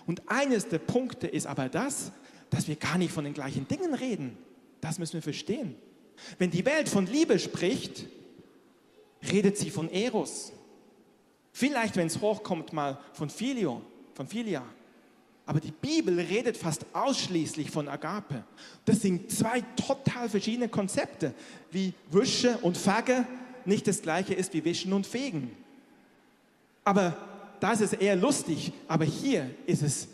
Und 0.06 0.22
eines 0.26 0.68
der 0.68 0.78
Punkte 0.78 1.26
ist 1.26 1.46
aber 1.46 1.68
das, 1.68 2.12
dass 2.48 2.68
wir 2.68 2.76
gar 2.76 2.98
nicht 2.98 3.12
von 3.12 3.24
den 3.24 3.34
gleichen 3.34 3.66
Dingen 3.66 3.94
reden. 3.94 4.36
Das 4.80 4.98
müssen 4.98 5.14
wir 5.14 5.22
verstehen. 5.22 5.74
Wenn 6.38 6.50
die 6.50 6.64
Welt 6.64 6.88
von 6.88 7.06
Liebe 7.06 7.38
spricht, 7.38 8.06
redet 9.30 9.56
sie 9.56 9.70
von 9.70 9.90
Eros. 9.90 10.52
Vielleicht, 11.52 11.96
wenn 11.96 12.06
es 12.06 12.20
hochkommt, 12.20 12.72
mal 12.72 12.98
von 13.12 13.30
Filio, 13.30 13.82
von 14.14 14.26
Filia. 14.26 14.64
Aber 15.50 15.58
die 15.58 15.72
Bibel 15.72 16.20
redet 16.20 16.56
fast 16.56 16.86
ausschließlich 16.92 17.72
von 17.72 17.88
Agape. 17.88 18.44
Das 18.84 19.00
sind 19.00 19.32
zwei 19.32 19.62
total 19.74 20.28
verschiedene 20.28 20.68
Konzepte, 20.68 21.34
wie 21.72 21.92
Wische 22.08 22.56
und 22.58 22.78
Fagge 22.78 23.26
nicht 23.64 23.88
das 23.88 24.00
gleiche 24.00 24.32
ist 24.32 24.54
wie 24.54 24.64
Wischen 24.64 24.92
und 24.92 25.08
Fegen. 25.08 25.50
Aber 26.84 27.16
da 27.58 27.72
ist 27.72 27.80
es 27.80 27.94
eher 27.94 28.14
lustig, 28.14 28.72
aber 28.86 29.04
hier 29.04 29.50
ist 29.66 29.82
es 29.82 30.06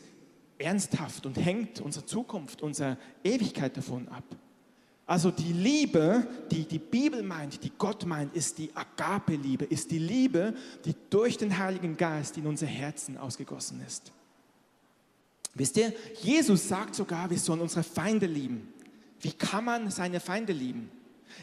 ernsthaft 0.57 1.27
und 1.27 1.37
hängt 1.37 1.83
unsere 1.83 2.07
Zukunft, 2.07 2.62
unsere 2.62 2.96
Ewigkeit 3.22 3.77
davon 3.77 4.09
ab. 4.09 4.25
Also 5.05 5.31
die 5.31 5.53
Liebe, 5.53 6.27
die 6.51 6.64
die 6.64 6.79
Bibel 6.79 7.22
meint, 7.22 7.62
die 7.62 7.72
Gott 7.77 8.07
meint, 8.07 8.35
ist 8.35 8.57
die 8.57 8.70
Agape-Liebe, 8.75 9.66
ist 9.66 9.90
die 9.90 9.99
Liebe, 9.99 10.55
die 10.87 10.94
durch 11.11 11.37
den 11.37 11.59
Heiligen 11.59 11.99
Geist 11.99 12.38
in 12.38 12.46
unser 12.46 12.66
Herzen 12.66 13.18
ausgegossen 13.18 13.83
ist. 13.87 14.12
Wisst 15.57 15.77
ihr, 15.79 15.92
Jesus 16.23 16.69
sagt 16.69 16.95
sogar, 16.95 17.31
wir 17.31 17.38
sollen 17.38 17.61
unsere 17.61 17.83
Feinde 17.83 18.27
lieben. 18.27 18.73
Wie 19.21 19.33
kann 19.33 19.64
man 19.64 19.90
seine 19.90 20.21
Feinde 20.21 20.53
lieben? 20.53 20.90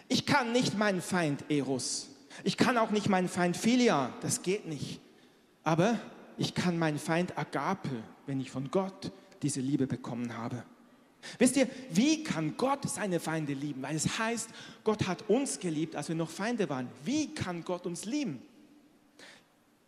Ich 0.07 0.25
kann 0.25 0.51
nicht 0.51 0.77
meinen 0.77 1.01
Feind 1.01 1.45
Eros. 1.49 2.09
Ich 2.43 2.57
kann 2.57 2.77
auch 2.77 2.91
nicht 2.91 3.09
meinen 3.09 3.27
Feind 3.27 3.57
Philia. 3.57 4.13
Das 4.21 4.43
geht 4.43 4.67
nicht. 4.67 4.99
Aber 5.63 5.99
ich 6.37 6.53
kann 6.53 6.77
meinen 6.77 6.99
Feind 6.99 7.37
Agape, 7.37 7.89
wenn 8.27 8.39
ich 8.39 8.51
von 8.51 8.69
Gott 8.69 9.11
diese 9.41 9.61
Liebe 9.61 9.87
bekommen 9.87 10.37
habe. 10.37 10.63
Wisst 11.39 11.57
ihr, 11.57 11.67
wie 11.89 12.23
kann 12.23 12.57
Gott 12.57 12.89
seine 12.89 13.19
Feinde 13.19 13.53
lieben? 13.53 13.81
Weil 13.81 13.95
es 13.95 14.19
heißt, 14.19 14.49
Gott 14.83 15.07
hat 15.07 15.29
uns 15.29 15.59
geliebt, 15.59 15.95
als 15.95 16.09
wir 16.09 16.15
noch 16.15 16.29
Feinde 16.29 16.69
waren. 16.69 16.89
Wie 17.03 17.33
kann 17.33 17.63
Gott 17.63 17.85
uns 17.85 18.05
lieben? 18.05 18.41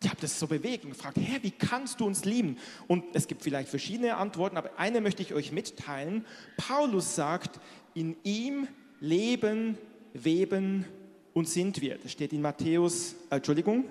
Ich 0.01 0.09
habe 0.09 0.21
das 0.21 0.39
so 0.39 0.47
bewegt 0.47 0.83
und 0.83 0.91
gefragt, 0.91 1.17
Herr, 1.19 1.41
wie 1.41 1.51
kannst 1.51 1.99
du 1.99 2.05
uns 2.05 2.25
lieben? 2.25 2.57
Und 2.87 3.03
es 3.13 3.27
gibt 3.27 3.41
vielleicht 3.41 3.69
verschiedene 3.69 4.17
Antworten, 4.17 4.57
aber 4.57 4.77
eine 4.77 5.01
möchte 5.01 5.21
ich 5.21 5.33
euch 5.33 5.51
mitteilen. 5.51 6.25
Paulus 6.57 7.15
sagt, 7.15 7.59
in 7.93 8.15
ihm 8.23 8.67
leben, 8.99 9.77
weben 10.13 10.85
und 11.33 11.47
sind 11.47 11.81
wir. 11.81 11.97
Das 11.97 12.11
steht 12.11 12.33
in 12.33 12.41
Matthäus, 12.41 13.15
äh, 13.29 13.37
Entschuldigung, 13.37 13.85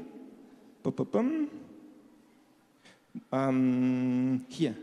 ähm, 3.33 4.45
hier, 4.49 4.77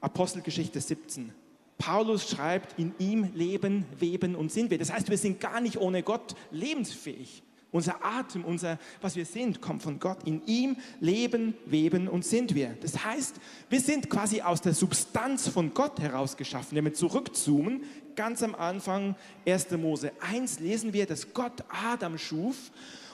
Apostelgeschichte 0.00 0.80
17. 0.80 1.32
Paulus 1.78 2.30
schreibt, 2.30 2.78
in 2.78 2.94
ihm 2.98 3.30
leben, 3.34 3.84
weben 3.98 4.34
und 4.34 4.52
sind 4.52 4.70
wir. 4.70 4.78
Das 4.78 4.92
heißt, 4.92 5.10
wir 5.10 5.18
sind 5.18 5.40
gar 5.40 5.60
nicht 5.60 5.78
ohne 5.78 6.02
Gott 6.02 6.34
lebensfähig. 6.50 7.42
Unser 7.72 8.04
Atem, 8.04 8.44
unser, 8.44 8.78
was 9.00 9.16
wir 9.16 9.24
sind, 9.24 9.62
kommt 9.62 9.82
von 9.82 9.98
Gott. 9.98 10.18
In 10.26 10.44
ihm 10.46 10.76
leben, 11.00 11.54
weben 11.64 12.06
und 12.06 12.22
sind 12.22 12.54
wir. 12.54 12.76
Das 12.82 13.02
heißt, 13.02 13.36
wir 13.70 13.80
sind 13.80 14.10
quasi 14.10 14.42
aus 14.42 14.60
der 14.60 14.74
Substanz 14.74 15.48
von 15.48 15.72
Gott 15.72 15.98
heraus 15.98 16.36
geschaffen. 16.36 16.76
Wenn 16.76 16.84
wir 16.84 16.92
zurückzoomen, 16.92 17.82
ganz 18.14 18.42
am 18.42 18.54
Anfang 18.54 19.16
1. 19.46 19.70
Mose 19.72 20.12
1 20.20 20.60
lesen 20.60 20.92
wir, 20.92 21.06
dass 21.06 21.32
Gott 21.32 21.64
Adam 21.70 22.18
schuf 22.18 22.70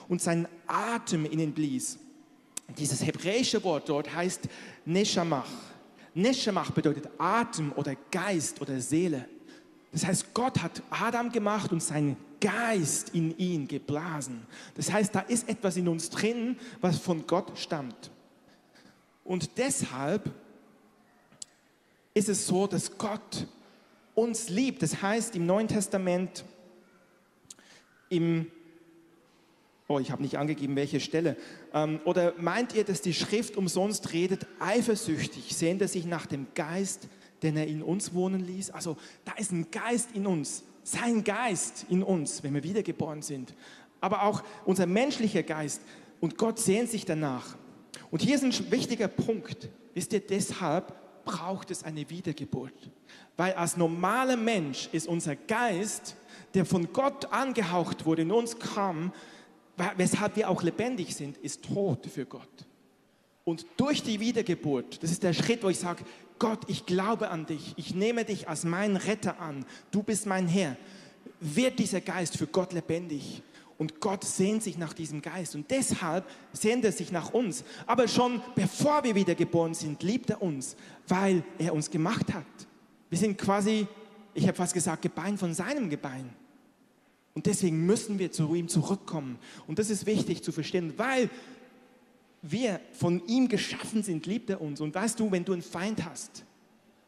und 0.09 0.21
seinen 0.21 0.45
Atem 0.67 1.25
in 1.25 1.39
ihn 1.39 1.53
blies. 1.53 1.97
Dieses 2.77 3.05
hebräische 3.05 3.63
Wort 3.63 3.87
dort 3.87 4.13
heißt 4.13 4.49
Neshamach. 4.85 5.49
Neshamach 6.13 6.71
bedeutet 6.71 7.09
Atem 7.17 7.71
oder 7.77 7.95
Geist 8.11 8.61
oder 8.61 8.81
Seele. 8.81 9.25
Das 9.91 10.05
heißt, 10.05 10.33
Gott 10.33 10.61
hat 10.61 10.83
Adam 10.89 11.31
gemacht 11.31 11.71
und 11.71 11.81
seinen 11.81 12.15
Geist 12.39 13.15
in 13.15 13.37
ihn 13.37 13.67
geblasen. 13.67 14.45
Das 14.75 14.91
heißt, 14.91 15.13
da 15.13 15.21
ist 15.21 15.49
etwas 15.49 15.77
in 15.77 15.87
uns 15.87 16.09
drin, 16.09 16.57
was 16.79 16.99
von 16.99 17.25
Gott 17.25 17.57
stammt. 17.57 18.11
Und 19.23 19.57
deshalb 19.57 20.31
ist 22.13 22.29
es 22.29 22.47
so, 22.47 22.67
dass 22.67 22.97
Gott 22.97 23.47
uns 24.15 24.49
liebt. 24.49 24.83
Das 24.83 25.01
heißt 25.01 25.35
im 25.35 25.45
Neuen 25.45 25.67
Testament, 25.67 26.43
im 28.09 28.51
Oh, 29.91 29.97
ich 29.97 30.11
habe 30.11 30.21
nicht 30.21 30.37
angegeben, 30.37 30.75
welche 30.75 30.99
Stelle. 30.99 31.35
Ähm, 31.73 31.99
oder 32.05 32.35
meint 32.37 32.75
ihr, 32.75 32.83
dass 32.83 33.01
die 33.01 33.13
Schrift 33.13 33.57
umsonst 33.57 34.13
redet, 34.13 34.45
eifersüchtig, 34.59 35.55
sehnt 35.55 35.81
er 35.81 35.87
sich 35.87 36.05
nach 36.05 36.27
dem 36.27 36.45
Geist, 36.53 37.07
den 37.41 37.57
er 37.57 37.67
in 37.67 37.81
uns 37.81 38.13
wohnen 38.13 38.45
ließ? 38.45 38.71
Also 38.71 38.97
da 39.25 39.33
ist 39.33 39.51
ein 39.51 39.69
Geist 39.71 40.09
in 40.13 40.25
uns, 40.25 40.63
sein 40.83 41.23
Geist 41.23 41.85
in 41.89 42.03
uns, 42.03 42.43
wenn 42.43 42.53
wir 42.53 42.63
wiedergeboren 42.63 43.21
sind. 43.21 43.53
Aber 44.01 44.23
auch 44.23 44.43
unser 44.65 44.85
menschlicher 44.85 45.43
Geist. 45.43 45.81
Und 46.19 46.37
Gott 46.37 46.59
sehnt 46.59 46.89
sich 46.89 47.05
danach. 47.05 47.57
Und 48.11 48.21
hier 48.21 48.35
ist 48.35 48.43
ein 48.43 48.71
wichtiger 48.71 49.07
Punkt. 49.07 49.69
Wisst 49.93 50.13
ihr, 50.13 50.19
deshalb 50.19 50.93
braucht 51.25 51.71
es 51.71 51.83
eine 51.83 52.09
Wiedergeburt. 52.09 52.73
Weil 53.37 53.53
als 53.53 53.77
normaler 53.77 54.35
Mensch 54.35 54.89
ist 54.91 55.07
unser 55.07 55.35
Geist, 55.35 56.15
der 56.53 56.65
von 56.65 56.91
Gott 56.91 57.31
angehaucht 57.31 58.05
wurde, 58.05 58.23
in 58.23 58.31
uns 58.31 58.57
kam, 58.59 59.13
weshalb 59.95 60.35
wir 60.35 60.49
auch 60.49 60.63
lebendig 60.63 61.15
sind, 61.15 61.37
ist 61.37 61.63
tot 61.63 62.05
für 62.07 62.25
Gott. 62.25 62.65
Und 63.43 63.65
durch 63.77 64.03
die 64.03 64.19
Wiedergeburt, 64.19 65.01
das 65.01 65.11
ist 65.11 65.23
der 65.23 65.33
Schritt, 65.33 65.63
wo 65.63 65.69
ich 65.69 65.79
sage, 65.79 66.03
Gott, 66.39 66.59
ich 66.67 66.85
glaube 66.85 67.29
an 67.29 67.45
dich, 67.45 67.73
ich 67.75 67.93
nehme 67.93 68.25
dich 68.25 68.47
als 68.47 68.63
meinen 68.63 68.95
Retter 68.95 69.39
an, 69.39 69.65
du 69.91 70.01
bist 70.01 70.25
mein 70.25 70.47
Herr, 70.47 70.77
wird 71.39 71.79
dieser 71.79 72.01
Geist 72.01 72.37
für 72.37 72.47
Gott 72.47 72.73
lebendig. 72.73 73.43
Und 73.77 74.01
Gott 74.01 74.25
sehnt 74.25 74.61
sich 74.61 74.77
nach 74.77 74.91
diesem 74.91 75.21
Geist. 75.21 75.55
Und 75.55 75.71
deshalb 75.71 76.29
sehnt 76.51 76.83
er 76.83 76.91
sich 76.91 77.13
nach 77.13 77.33
uns. 77.33 77.63
Aber 77.87 78.09
schon 78.09 78.41
bevor 78.53 79.05
wir 79.05 79.15
wiedergeboren 79.15 79.73
sind, 79.73 80.03
liebt 80.03 80.29
er 80.29 80.41
uns, 80.41 80.75
weil 81.07 81.45
er 81.57 81.73
uns 81.73 81.89
gemacht 81.89 82.33
hat. 82.33 82.43
Wir 83.09 83.17
sind 83.17 83.37
quasi, 83.37 83.87
ich 84.33 84.43
habe 84.43 84.55
fast 84.55 84.73
gesagt, 84.73 85.01
Gebein 85.01 85.37
von 85.37 85.53
seinem 85.53 85.89
Gebein. 85.89 86.29
Und 87.33 87.45
deswegen 87.45 87.85
müssen 87.85 88.19
wir 88.19 88.33
zu 88.33 88.53
ihm 88.53 88.67
zurückkommen. 88.67 89.39
Und 89.65 89.79
das 89.79 89.89
ist 89.89 90.05
wichtig 90.05 90.43
zu 90.43 90.51
verstehen, 90.51 90.95
weil 90.97 91.29
wir 92.41 92.79
von 92.93 93.25
ihm 93.27 93.47
geschaffen 93.47 94.03
sind, 94.03 94.25
liebt 94.25 94.49
er 94.49 94.61
uns. 94.61 94.81
Und 94.81 94.95
weißt 94.95 95.19
du, 95.19 95.31
wenn 95.31 95.45
du 95.45 95.53
einen 95.53 95.61
Feind 95.61 96.05
hast, 96.05 96.45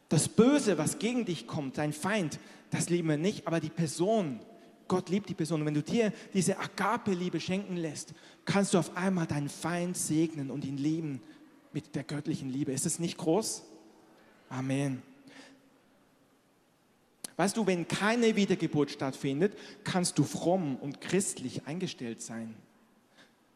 das 0.08 0.28
Böse, 0.28 0.76
was 0.76 0.98
gegen 0.98 1.24
dich 1.24 1.46
kommt, 1.46 1.78
dein 1.78 1.92
Feind, 1.92 2.38
das 2.70 2.90
lieben 2.90 3.08
wir 3.08 3.16
nicht, 3.16 3.46
aber 3.46 3.60
die 3.60 3.70
Person, 3.70 4.40
Gott 4.88 5.08
liebt 5.08 5.28
die 5.28 5.34
Person. 5.34 5.60
Und 5.60 5.66
wenn 5.66 5.74
du 5.74 5.82
dir 5.82 6.12
diese 6.34 6.58
Agape-Liebe 6.58 7.40
schenken 7.40 7.76
lässt, 7.76 8.12
kannst 8.44 8.74
du 8.74 8.78
auf 8.78 8.96
einmal 8.96 9.26
deinen 9.26 9.48
Feind 9.48 9.96
segnen 9.96 10.50
und 10.50 10.64
ihn 10.64 10.76
lieben 10.76 11.22
mit 11.72 11.94
der 11.94 12.04
göttlichen 12.04 12.50
Liebe. 12.50 12.72
Ist 12.72 12.84
das 12.84 12.98
nicht 12.98 13.16
groß? 13.16 13.62
Amen. 14.50 15.02
Weißt 17.36 17.56
du, 17.56 17.66
wenn 17.66 17.88
keine 17.88 18.36
Wiedergeburt 18.36 18.90
stattfindet, 18.90 19.56
kannst 19.84 20.18
du 20.18 20.24
fromm 20.24 20.76
und 20.76 21.00
christlich 21.00 21.66
eingestellt 21.66 22.20
sein. 22.20 22.54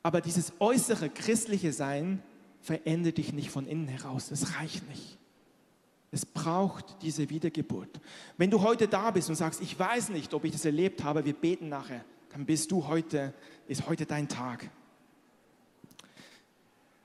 Aber 0.06 0.20
dieses 0.20 0.52
äußere 0.60 1.10
christliche 1.10 1.72
Sein 1.72 2.22
verändert 2.60 3.18
dich 3.18 3.32
nicht 3.32 3.50
von 3.50 3.66
innen 3.66 3.88
heraus. 3.88 4.28
Das 4.28 4.54
reicht 4.54 4.88
nicht. 4.88 5.18
Es 6.12 6.24
braucht 6.24 7.02
diese 7.02 7.28
Wiedergeburt. 7.28 8.00
Wenn 8.36 8.48
du 8.48 8.62
heute 8.62 8.86
da 8.86 9.10
bist 9.10 9.28
und 9.30 9.34
sagst, 9.34 9.60
ich 9.60 9.76
weiß 9.76 10.10
nicht, 10.10 10.32
ob 10.32 10.44
ich 10.44 10.52
das 10.52 10.64
erlebt 10.64 11.02
habe, 11.02 11.24
wir 11.24 11.32
beten 11.32 11.68
nachher, 11.68 12.04
dann 12.30 12.46
bist 12.46 12.70
du 12.70 12.86
heute, 12.86 13.34
ist 13.66 13.88
heute 13.88 14.06
dein 14.06 14.28
Tag. 14.28 14.70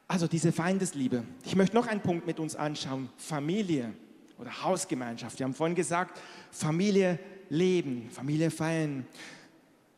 Also 0.08 0.28
diese 0.28 0.52
Feindesliebe. 0.52 1.24
Ich 1.44 1.56
möchte 1.56 1.76
noch 1.76 1.88
einen 1.88 2.02
Punkt 2.02 2.28
mit 2.28 2.40
uns 2.40 2.56
anschauen. 2.56 3.10
Familie 3.18 3.96
oder 4.38 4.62
Hausgemeinschaft. 4.62 5.40
Wir 5.40 5.46
haben 5.46 5.56
vorhin 5.56 5.76
gesagt, 5.76 6.22
Familie 6.52 7.18
leben, 7.50 8.12
Familie 8.12 8.52
feiern. 8.52 9.08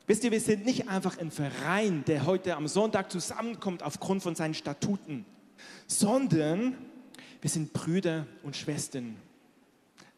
Wisst 0.05 0.23
ihr, 0.25 0.31
wir 0.31 0.41
sind 0.41 0.65
nicht 0.65 0.89
einfach 0.89 1.17
ein 1.17 1.31
Verein, 1.31 2.03
der 2.05 2.25
heute 2.25 2.55
am 2.55 2.67
Sonntag 2.67 3.09
zusammenkommt 3.09 3.83
aufgrund 3.83 4.21
von 4.21 4.35
seinen 4.35 4.53
Statuten, 4.53 5.25
sondern 5.87 6.75
wir 7.39 7.49
sind 7.49 7.71
Brüder 7.71 8.27
und 8.43 8.55
Schwestern. 8.57 9.15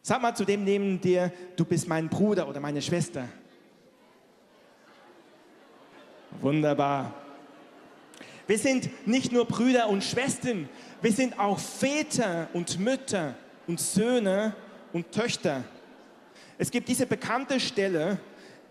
Sag 0.02 0.22
mal 0.22 0.36
zu 0.36 0.44
dem 0.44 0.64
neben 0.64 1.00
dir, 1.02 1.32
du 1.56 1.66
bist 1.66 1.88
mein 1.88 2.10
Bruder 2.10 2.48
oder 2.48 2.60
meine 2.60 2.82
Schwester. 2.82 3.28
Wunderbar. 6.42 7.14
Wir 8.48 8.58
sind 8.58 9.08
nicht 9.08 9.32
nur 9.32 9.46
Brüder 9.46 9.90
und 9.90 10.04
Schwestern, 10.04 10.70
wir 11.02 11.12
sind 11.12 11.40
auch 11.40 11.60
Väter 11.60 12.48
und 12.54 12.80
Mütter 12.80 13.36
und 13.68 13.80
Söhne 13.80 14.56
und 14.94 15.12
Töchter. 15.12 15.64
Es 16.58 16.72
gibt 16.72 16.88
diese 16.88 17.06
bekannte 17.06 17.60
Stelle 17.60 18.20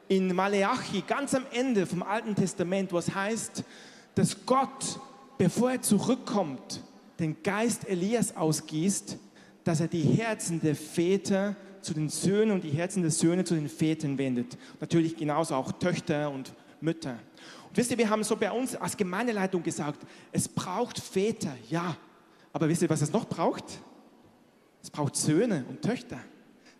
in 0.09 0.35
Maleachi, 0.35 1.03
ganz 1.07 1.35
am 1.35 1.45
Ende 1.53 1.87
vom 1.87 2.03
Alten 2.03 2.35
Testament, 2.35 2.93
wo 2.93 2.99
es 2.99 3.15
heißt, 3.15 3.65
dass 4.15 4.47
Gott, 4.47 5.01
bevor 5.39 5.73
er 5.73 5.83
zurückkommt, 5.83 6.83
den 7.19 7.43
Geist 7.43 7.89
Elias 7.89 8.37
ausgießt, 8.37 9.19
dass 9.65 9.81
er 9.81 9.89
die 9.89 10.03
Herzen 10.03 10.61
der 10.61 10.77
Väter 10.77 11.57
zu 11.81 11.95
den 11.95 12.09
Söhnen 12.09 12.53
und 12.53 12.65
die 12.65 12.71
Herzen 12.71 13.03
der 13.03 13.11
Söhne 13.11 13.45
zu 13.45 13.55
den 13.55 13.69
Vätern 13.69 14.19
wendet. 14.19 14.57
Natürlich 14.81 15.17
genauso 15.17 15.55
auch 15.55 15.73
Töchter 15.73 16.31
und 16.31 16.53
Mütter. 16.81 17.19
Und 17.69 17.77
wisst 17.77 17.91
ihr, 17.91 17.99
wir 17.99 18.11
haben 18.11 18.25
so 18.25 18.37
bei 18.37 18.51
uns 18.51 18.77
als 18.77 18.97
Gemeindeleitung 18.97 19.63
gesagt, 19.63 20.01
es 20.33 20.49
braucht 20.49 20.99
Väter, 20.99 21.55
ja. 21.69 21.97
Aber 22.53 22.69
wisst 22.69 22.83
ihr, 22.83 22.91
was 22.91 23.03
es 23.03 23.13
noch 23.13 23.27
braucht? 23.27 23.65
Es 24.83 24.91
braucht 24.91 25.17
Söhne 25.17 25.65
und 25.69 25.83
Töchter. 25.83 26.19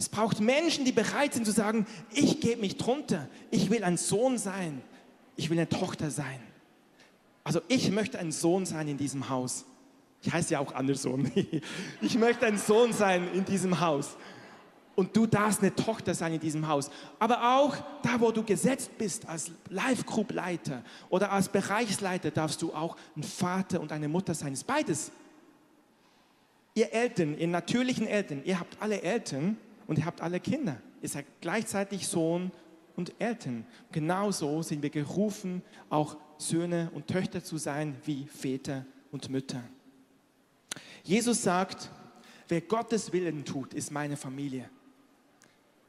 Es 0.05 0.11
braucht 0.11 0.39
Menschen, 0.39 0.85
die 0.85 0.93
bereit 0.93 1.33
sind 1.33 1.47
zu 1.47 1.53
sagen, 1.53 1.87
ich 2.13 2.39
gebe 2.39 2.61
mich 2.61 2.77
drunter. 2.77 3.27
Ich 3.51 3.71
will 3.71 3.83
ein 3.85 3.97
Sohn 3.97 4.37
sein. 4.37 4.83
Ich 5.35 5.49
will 5.49 5.57
eine 5.57 5.67
Tochter 5.67 6.11
sein. 6.11 6.43
Also 7.43 7.63
ich 7.69 7.91
möchte 7.91 8.19
ein 8.19 8.31
Sohn 8.31 8.67
sein 8.67 8.87
in 8.87 8.99
diesem 8.99 9.31
Haus. 9.31 9.65
Ich 10.21 10.31
heiße 10.31 10.53
ja 10.53 10.59
auch 10.59 10.75
Anderson. 10.75 11.33
Ich 12.03 12.19
möchte 12.19 12.45
ein 12.45 12.59
Sohn 12.59 12.93
sein 12.93 13.33
in 13.33 13.47
diesem 13.47 13.81
Haus. 13.81 14.19
Und 14.95 15.17
du 15.17 15.27
darfst 15.27 15.63
eine 15.63 15.75
Tochter 15.75 16.13
sein 16.13 16.35
in 16.35 16.41
diesem 16.41 16.69
Haus. 16.69 16.91
Aber 17.19 17.57
auch 17.57 17.75
da, 18.03 18.21
wo 18.21 18.31
du 18.31 18.43
gesetzt 18.43 18.99
bist 18.99 19.27
als 19.27 19.53
Live-Group-Leiter 19.71 20.85
oder 21.09 21.33
als 21.33 21.49
Bereichsleiter, 21.49 22.31
darfst 22.31 22.61
du 22.61 22.75
auch 22.75 22.99
ein 23.17 23.23
Vater 23.23 23.81
und 23.81 23.91
eine 23.91 24.09
Mutter 24.09 24.35
sein. 24.35 24.51
Das 24.51 24.59
ist 24.59 24.67
beides. 24.67 25.11
Ihr 26.75 26.93
Eltern, 26.93 27.39
ihr 27.39 27.49
natürlichen 27.49 28.07
Eltern, 28.07 28.43
ihr 28.45 28.61
habt 28.61 28.77
alle 28.83 29.01
Eltern 29.01 29.57
und 29.87 29.99
ihr 29.99 30.07
habt 30.07 30.21
alle 30.21 30.41
Kinder. 30.41 30.81
ist 31.01 31.17
er 31.17 31.25
gleichzeitig 31.41 32.07
Sohn 32.07 32.51
und 32.97 33.15
Eltern. 33.19 33.67
Genauso 33.93 34.63
sind 34.63 34.83
wir 34.83 34.91
gerufen, 34.91 35.63
auch 35.91 36.17
Söhne 36.39 36.91
und 36.95 37.07
Töchter 37.07 37.43
zu 37.43 37.59
sein 37.59 37.97
wie 38.05 38.27
Väter 38.27 38.85
und 39.11 39.31
Mütter. 39.31 39.63
Jesus 41.03 41.43
sagt, 41.43 41.91
wer 42.49 42.61
Gottes 42.61 43.13
Willen 43.13 43.45
tut, 43.45 43.75
ist 43.75 43.91
meine 43.91 44.17
Familie. 44.17 44.69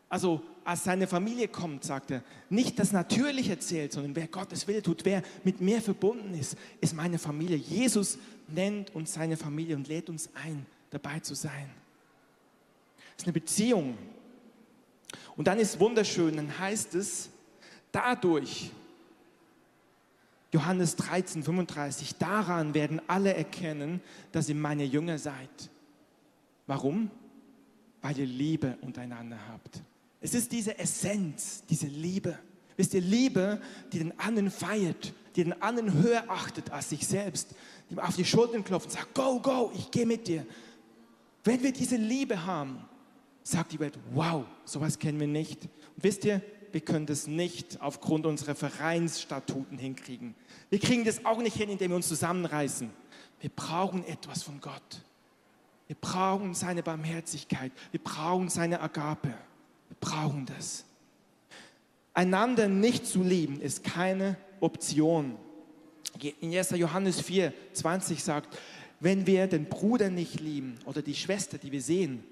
Also 0.10 0.41
als 0.63 0.84
seine 0.84 1.08
Familie 1.08 1.47
kommt, 1.47 1.84
sagt 1.84 2.12
er, 2.12 2.23
nicht 2.49 2.79
das 2.79 2.91
Natürliche 2.91 3.60
zählt, 3.60 3.91
sondern 3.91 4.15
wer 4.15 4.27
Gottes 4.27 4.67
Wille 4.67 4.81
tut, 4.81 5.05
wer 5.05 5.21
mit 5.43 5.62
mir 5.62 5.81
verbunden 5.81 6.34
ist, 6.34 6.58
ist 6.81 6.95
meine 6.95 7.19
Familie. 7.19 7.58
Jesus 7.58 8.17
nennt 8.47 8.93
uns 8.93 9.13
seine 9.13 9.38
Familie 9.38 9.75
und 9.75 9.88
lädt 9.88 10.10
uns 10.10 10.29
ein, 10.34 10.65
dabei 10.89 11.19
zu 11.19 11.36
sein. 11.36 11.69
Es 13.15 13.23
ist 13.23 13.28
eine 13.28 13.34
Beziehung. 13.34 13.97
Und 15.36 15.47
dann 15.47 15.60
ist 15.60 15.80
wunderschön, 15.80 16.38
dann 16.38 16.60
heißt 16.60 16.95
es, 16.95 17.30
dadurch, 17.91 18.71
Johannes 20.51 20.95
13, 20.95 21.43
35, 21.43 22.15
daran 22.15 22.73
werden 22.73 23.01
alle 23.08 23.34
erkennen, 23.34 24.01
dass 24.32 24.47
ihr 24.47 24.56
meine 24.56 24.86
Jünger 24.86 25.17
seid. 25.17 25.69
Warum? 26.67 27.12
Weil 28.01 28.17
ihr 28.17 28.25
Liebe 28.25 28.78
untereinander 28.82 29.38
habt. 29.49 29.82
Es 30.21 30.34
ist 30.34 30.51
diese 30.51 30.78
Essenz, 30.80 31.63
diese 31.69 31.88
Liebe. 31.88 32.39
Wisst 32.78 32.93
ihr, 32.93 33.01
Liebe, 33.01 33.62
die 33.91 33.99
den 33.99 34.17
anderen 34.19 34.49
feiert, 34.49 35.13
die 35.36 35.43
den 35.43 35.62
anderen 35.62 35.93
höher 35.93 36.23
achtet 36.30 36.71
als 36.71 36.89
sich 36.89 37.06
selbst, 37.06 37.54
die 37.89 37.99
auf 37.99 38.15
die 38.15 38.25
Schultern 38.25 38.63
klopft 38.63 38.88
und 38.88 38.93
sagt, 38.93 39.13
go, 39.13 39.39
go, 39.39 39.71
ich 39.75 39.91
gehe 39.91 40.06
mit 40.06 40.28
dir. 40.28 40.45
Wenn 41.43 41.62
wir 41.62 41.71
diese 41.71 41.97
Liebe 41.97 42.45
haben, 42.45 42.84
sagt 43.45 43.71
die 43.71 43.79
Welt, 43.79 43.97
wow, 44.13 44.43
sowas 44.65 44.97
kennen 44.97 45.19
wir 45.19 45.27
nicht. 45.27 45.63
Und 45.63 46.03
wisst 46.03 46.25
ihr, 46.25 46.41
wir 46.71 46.81
können 46.81 47.05
das 47.05 47.27
nicht 47.27 47.79
aufgrund 47.79 48.25
unserer 48.25 48.55
Vereinsstatuten 48.55 49.77
hinkriegen. 49.77 50.36
Wir 50.69 50.79
kriegen 50.79 51.05
das 51.05 51.23
auch 51.23 51.38
nicht 51.38 51.55
hin, 51.55 51.69
indem 51.69 51.91
wir 51.91 51.95
uns 51.95 52.08
zusammenreißen. 52.08 52.89
Wir 53.39 53.49
brauchen 53.55 54.03
etwas 54.05 54.43
von 54.43 54.60
Gott. 54.60 55.03
Wir 55.88 55.95
brauchen 56.01 56.55
seine 56.55 56.81
Barmherzigkeit. 56.81 57.71
Wir 57.91 58.03
brauchen 58.03 58.49
seine 58.49 58.81
Agape. 58.81 59.29
Wir 59.29 59.97
brauchen 60.01 60.47
das. 60.47 60.84
Einander 62.15 62.67
nicht 62.67 63.05
zu 63.05 63.21
lieben 63.21 63.62
ist 63.62 63.84
keine 63.84 64.38
Option. 64.60 65.38
In 66.41 66.53
1. 66.53 66.71
Johannes 66.71 67.21
4, 67.21 67.53
20 67.73 68.23
sagt, 68.23 68.58
wenn 68.99 69.27
wir 69.27 69.45
den 69.45 69.65
Bruder 69.65 70.10
nicht 70.10 70.39
lieben 70.39 70.79
oder 70.86 71.03
die 71.03 71.13
Schwester, 71.13 71.60
die 71.60 71.71
wir 71.71 71.81
sehen, 71.81 72.23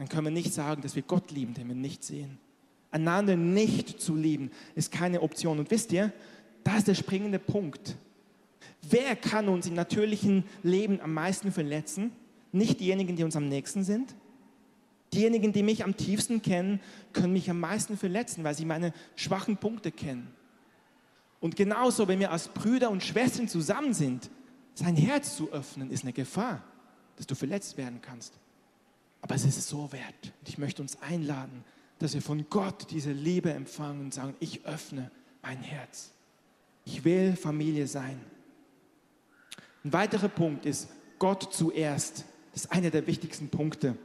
dann 0.00 0.08
können 0.08 0.28
wir 0.28 0.32
nicht 0.32 0.54
sagen, 0.54 0.80
dass 0.80 0.96
wir 0.96 1.02
Gott 1.02 1.30
lieben, 1.30 1.52
den 1.52 1.68
wir 1.68 1.74
nicht 1.74 2.02
sehen. 2.02 2.38
Einander 2.90 3.36
nicht 3.36 4.00
zu 4.00 4.16
lieben 4.16 4.50
ist 4.74 4.90
keine 4.90 5.20
Option. 5.20 5.58
Und 5.58 5.70
wisst 5.70 5.92
ihr, 5.92 6.10
da 6.64 6.78
ist 6.78 6.88
der 6.88 6.94
springende 6.94 7.38
Punkt. 7.38 7.96
Wer 8.80 9.14
kann 9.14 9.50
uns 9.50 9.66
im 9.66 9.74
natürlichen 9.74 10.44
Leben 10.62 11.02
am 11.02 11.12
meisten 11.12 11.52
verletzen? 11.52 12.12
Nicht 12.50 12.80
diejenigen, 12.80 13.14
die 13.14 13.24
uns 13.24 13.36
am 13.36 13.50
nächsten 13.50 13.84
sind. 13.84 14.14
Diejenigen, 15.12 15.52
die 15.52 15.62
mich 15.62 15.84
am 15.84 15.94
tiefsten 15.94 16.40
kennen, 16.40 16.80
können 17.12 17.34
mich 17.34 17.50
am 17.50 17.60
meisten 17.60 17.98
verletzen, 17.98 18.42
weil 18.42 18.54
sie 18.54 18.64
meine 18.64 18.94
schwachen 19.16 19.58
Punkte 19.58 19.92
kennen. 19.92 20.28
Und 21.40 21.56
genauso, 21.56 22.08
wenn 22.08 22.20
wir 22.20 22.30
als 22.30 22.48
Brüder 22.48 22.90
und 22.90 23.02
Schwestern 23.02 23.48
zusammen 23.48 23.92
sind, 23.92 24.30
sein 24.72 24.96
Herz 24.96 25.36
zu 25.36 25.52
öffnen, 25.52 25.90
ist 25.90 26.04
eine 26.04 26.14
Gefahr, 26.14 26.64
dass 27.16 27.26
du 27.26 27.34
verletzt 27.34 27.76
werden 27.76 28.00
kannst. 28.00 28.40
Aber 29.22 29.34
es 29.34 29.44
ist 29.44 29.68
so 29.68 29.92
wert. 29.92 30.32
Ich 30.46 30.58
möchte 30.58 30.82
uns 30.82 31.00
einladen, 31.02 31.64
dass 31.98 32.14
wir 32.14 32.22
von 32.22 32.46
Gott 32.48 32.90
diese 32.90 33.12
Liebe 33.12 33.52
empfangen 33.52 34.00
und 34.00 34.14
sagen, 34.14 34.34
ich 34.40 34.64
öffne 34.64 35.10
mein 35.42 35.58
Herz. 35.58 36.10
Ich 36.84 37.04
will 37.04 37.36
Familie 37.36 37.86
sein. 37.86 38.18
Ein 39.84 39.92
weiterer 39.92 40.28
Punkt 40.28 40.66
ist 40.66 40.88
Gott 41.18 41.52
zuerst. 41.52 42.24
Das 42.52 42.64
ist 42.64 42.72
einer 42.72 42.90
der 42.90 43.06
wichtigsten 43.06 43.48
Punkte. 43.48 43.96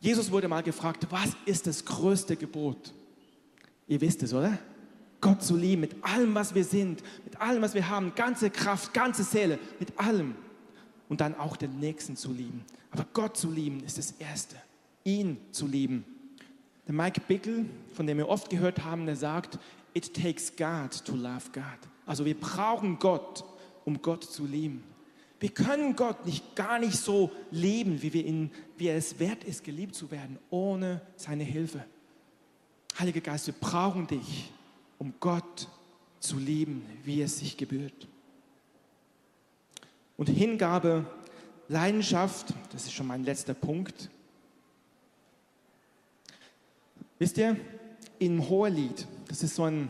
Jesus 0.00 0.30
wurde 0.30 0.48
mal 0.48 0.62
gefragt, 0.62 1.06
was 1.10 1.30
ist 1.46 1.66
das 1.66 1.84
größte 1.84 2.36
Gebot? 2.36 2.92
Ihr 3.86 4.00
wisst 4.00 4.22
es, 4.22 4.32
oder? 4.34 4.58
Gott 5.20 5.42
zu 5.42 5.56
lieben 5.56 5.80
mit 5.80 6.04
allem, 6.04 6.34
was 6.34 6.54
wir 6.54 6.64
sind, 6.64 7.02
mit 7.24 7.40
allem, 7.40 7.62
was 7.62 7.72
wir 7.72 7.88
haben, 7.88 8.14
ganze 8.14 8.50
Kraft, 8.50 8.92
ganze 8.92 9.24
Seele, 9.24 9.58
mit 9.80 9.98
allem. 9.98 10.34
Und 11.08 11.20
dann 11.20 11.34
auch 11.34 11.56
den 11.56 11.78
Nächsten 11.80 12.16
zu 12.16 12.32
lieben. 12.32 12.64
Aber 12.90 13.06
Gott 13.12 13.36
zu 13.36 13.50
lieben 13.50 13.82
ist 13.84 13.98
das 13.98 14.12
Erste. 14.12 14.56
Ihn 15.04 15.38
zu 15.50 15.66
lieben. 15.66 16.04
Der 16.86 16.94
Mike 16.94 17.20
Bickle, 17.26 17.66
von 17.92 18.06
dem 18.06 18.18
wir 18.18 18.28
oft 18.28 18.50
gehört 18.50 18.84
haben, 18.84 19.06
der 19.06 19.16
sagt, 19.16 19.58
it 19.94 20.14
takes 20.14 20.54
God 20.54 21.04
to 21.04 21.14
love 21.14 21.50
God. 21.52 21.64
Also 22.06 22.24
wir 22.24 22.38
brauchen 22.38 22.98
Gott, 22.98 23.44
um 23.84 24.00
Gott 24.00 24.24
zu 24.24 24.46
lieben. 24.46 24.82
Wir 25.40 25.50
können 25.50 25.96
Gott 25.96 26.24
nicht 26.24 26.56
gar 26.56 26.78
nicht 26.78 26.96
so 26.96 27.30
lieben, 27.50 28.00
wie, 28.00 28.12
wir 28.12 28.24
ihn, 28.24 28.50
wie 28.78 28.86
er 28.86 28.96
es 28.96 29.18
wert 29.18 29.44
ist, 29.44 29.64
geliebt 29.64 29.94
zu 29.94 30.10
werden, 30.10 30.38
ohne 30.50 31.02
seine 31.16 31.44
Hilfe. 31.44 31.84
Heiliger 32.98 33.20
Geist, 33.20 33.46
wir 33.46 33.54
brauchen 33.54 34.06
dich, 34.06 34.50
um 34.98 35.12
Gott 35.20 35.68
zu 36.20 36.38
lieben, 36.38 36.86
wie 37.02 37.20
es 37.20 37.38
sich 37.40 37.56
gebührt. 37.56 38.08
Und 40.16 40.28
Hingabe, 40.28 41.06
Leidenschaft, 41.68 42.54
das 42.72 42.84
ist 42.84 42.92
schon 42.92 43.06
mein 43.06 43.24
letzter 43.24 43.54
Punkt. 43.54 44.10
Wisst 47.18 47.38
ihr, 47.38 47.56
im 48.18 48.48
Hohelied, 48.48 49.06
das 49.28 49.42
ist 49.42 49.56
so 49.56 49.64
ein, 49.64 49.88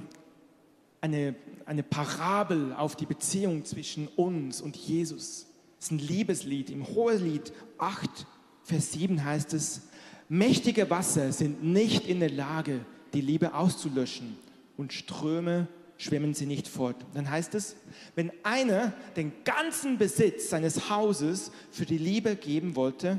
eine, 1.00 1.34
eine 1.66 1.82
Parabel 1.82 2.72
auf 2.72 2.96
die 2.96 3.06
Beziehung 3.06 3.64
zwischen 3.64 4.08
uns 4.08 4.60
und 4.60 4.76
Jesus. 4.76 5.46
Das 5.76 5.86
ist 5.86 5.90
ein 5.92 5.98
Liebeslied. 5.98 6.70
Im 6.70 6.86
Hohelied 6.86 7.52
8, 7.78 8.26
Vers 8.62 8.92
7 8.92 9.24
heißt 9.24 9.52
es, 9.52 9.82
mächtige 10.28 10.88
Wasser 10.88 11.32
sind 11.32 11.62
nicht 11.62 12.06
in 12.06 12.20
der 12.20 12.30
Lage, 12.30 12.86
die 13.12 13.20
Liebe 13.20 13.54
auszulöschen 13.54 14.38
und 14.76 14.92
Ströme 14.92 15.68
schwimmen 16.04 16.34
sie 16.34 16.44
nicht 16.44 16.68
fort. 16.68 16.96
Dann 17.14 17.30
heißt 17.30 17.54
es, 17.54 17.76
wenn 18.14 18.30
einer 18.42 18.92
den 19.16 19.32
ganzen 19.44 19.96
Besitz 19.96 20.50
seines 20.50 20.90
Hauses 20.90 21.50
für 21.70 21.86
die 21.86 21.96
Liebe 21.96 22.36
geben 22.36 22.76
wollte, 22.76 23.18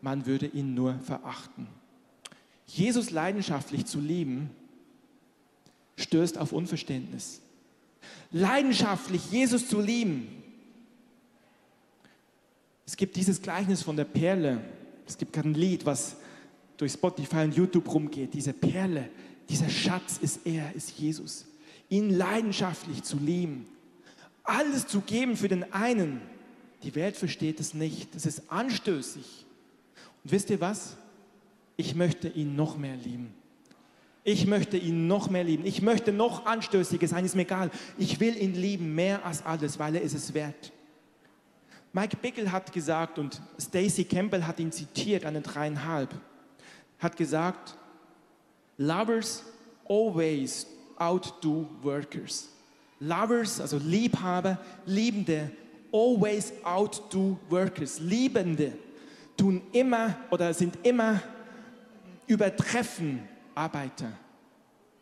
man 0.00 0.26
würde 0.26 0.46
ihn 0.46 0.74
nur 0.74 0.98
verachten. 0.98 1.68
Jesus 2.66 3.12
leidenschaftlich 3.12 3.86
zu 3.86 4.00
lieben, 4.00 4.50
stößt 5.96 6.38
auf 6.38 6.52
Unverständnis. 6.52 7.40
Leidenschaftlich 8.32 9.30
Jesus 9.30 9.68
zu 9.68 9.80
lieben. 9.80 10.42
Es 12.86 12.96
gibt 12.96 13.14
dieses 13.14 13.40
Gleichnis 13.40 13.82
von 13.82 13.96
der 13.96 14.04
Perle. 14.04 14.60
Es 15.06 15.16
gibt 15.16 15.32
gerade 15.32 15.50
ein 15.50 15.54
Lied, 15.54 15.86
was 15.86 16.16
durch 16.76 16.92
Spotify 16.92 17.44
und 17.44 17.54
YouTube 17.54 17.92
rumgeht. 17.92 18.34
Diese 18.34 18.52
Perle, 18.52 19.10
dieser 19.48 19.68
Schatz 19.68 20.18
ist 20.20 20.40
er, 20.44 20.74
ist 20.74 20.98
Jesus. 20.98 21.46
Ihn 21.88 22.10
leidenschaftlich 22.10 23.02
zu 23.02 23.16
lieben. 23.18 23.66
Alles 24.42 24.86
zu 24.86 25.00
geben 25.00 25.36
für 25.36 25.48
den 25.48 25.72
einen. 25.72 26.20
Die 26.82 26.94
Welt 26.94 27.16
versteht 27.16 27.60
es 27.60 27.74
nicht. 27.74 28.14
Das 28.14 28.26
ist 28.26 28.50
anstößig. 28.50 29.46
Und 30.24 30.32
wisst 30.32 30.50
ihr 30.50 30.60
was? 30.60 30.96
Ich 31.76 31.94
möchte 31.94 32.28
ihn 32.28 32.56
noch 32.56 32.76
mehr 32.76 32.96
lieben. 32.96 33.34
Ich 34.24 34.46
möchte 34.46 34.76
ihn 34.76 35.06
noch 35.06 35.30
mehr 35.30 35.44
lieben. 35.44 35.64
Ich 35.64 35.82
möchte 35.82 36.12
noch 36.12 36.46
anstößiger 36.46 37.06
sein, 37.06 37.24
ist 37.24 37.36
mir 37.36 37.42
egal. 37.42 37.70
Ich 37.96 38.18
will 38.18 38.36
ihn 38.36 38.54
lieben 38.54 38.94
mehr 38.94 39.24
als 39.24 39.44
alles, 39.44 39.78
weil 39.78 39.94
er 39.94 40.02
ist 40.02 40.14
es 40.14 40.34
wert. 40.34 40.72
Mike 41.92 42.16
Bickle 42.16 42.50
hat 42.50 42.72
gesagt 42.72 43.18
und 43.18 43.40
Stacy 43.58 44.04
Campbell 44.04 44.44
hat 44.44 44.58
ihn 44.58 44.72
zitiert 44.72 45.24
an 45.24 45.34
den 45.34 45.42
dreieinhalb, 45.42 46.14
hat 46.98 47.16
gesagt, 47.16 47.76
Lovers 48.76 49.44
always 49.88 50.66
outdo 50.98 51.68
workers. 51.82 52.48
Lovers, 53.00 53.60
also 53.60 53.78
Liebhaber, 53.78 54.58
Liebende, 54.86 55.50
always 55.92 56.52
outdo 56.64 57.38
workers. 57.48 58.00
Liebende 58.00 58.72
tun 59.36 59.62
immer 59.72 60.16
oder 60.30 60.52
sind 60.54 60.78
immer 60.82 61.22
übertreffen 62.26 63.20
Arbeiter. 63.54 64.12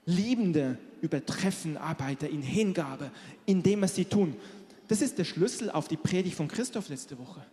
Liebende 0.06 0.78
übertreffen 1.00 1.76
Arbeiter 1.76 2.28
in 2.28 2.42
Hingabe, 2.42 3.10
in 3.46 3.62
dem, 3.62 3.82
was 3.82 3.94
sie 3.94 4.04
tun. 4.04 4.36
Das 4.88 5.00
ist 5.00 5.18
der 5.18 5.24
Schlüssel 5.24 5.70
auf 5.70 5.88
die 5.88 5.96
Predigt 5.96 6.36
von 6.36 6.48
Christoph 6.48 6.88
letzte 6.88 7.18
Woche. 7.18 7.44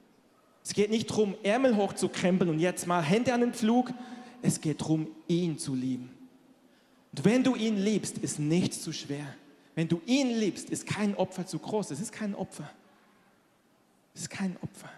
Es 0.64 0.74
geht 0.74 0.90
nicht 0.90 1.10
darum, 1.10 1.36
Ärmel 1.44 1.76
hochzukrempeln 1.76 2.50
und 2.50 2.60
jetzt 2.60 2.86
mal 2.88 3.02
Hände 3.02 3.34
an 3.34 3.42
den 3.42 3.54
Flug. 3.54 3.92
Es 4.42 4.60
geht 4.62 4.82
darum, 4.82 5.08
ihn 5.28 5.58
zu 5.58 5.74
lieben. 5.74 6.10
Und 7.12 7.26
wenn 7.26 7.44
du 7.44 7.56
ihn 7.56 7.78
liebst, 7.78 8.18
ist 8.18 8.40
nichts 8.40 8.82
zu 8.82 8.94
schwer. 8.94 9.26
Wenn 9.76 9.88
du 9.88 10.02
ihn 10.06 10.30
liebst, 10.30 10.70
ist 10.70 10.86
kein 10.86 11.16
Opfer 11.16 11.46
zu 11.46 11.60
groß. 11.60 11.92
Es 11.92 12.00
ist 12.00 12.12
kein 12.12 12.36
Opfer. 12.36 12.70
Es 14.14 14.22
ist 14.22 14.30
kein 14.30 14.58
Opfer. 14.62 14.90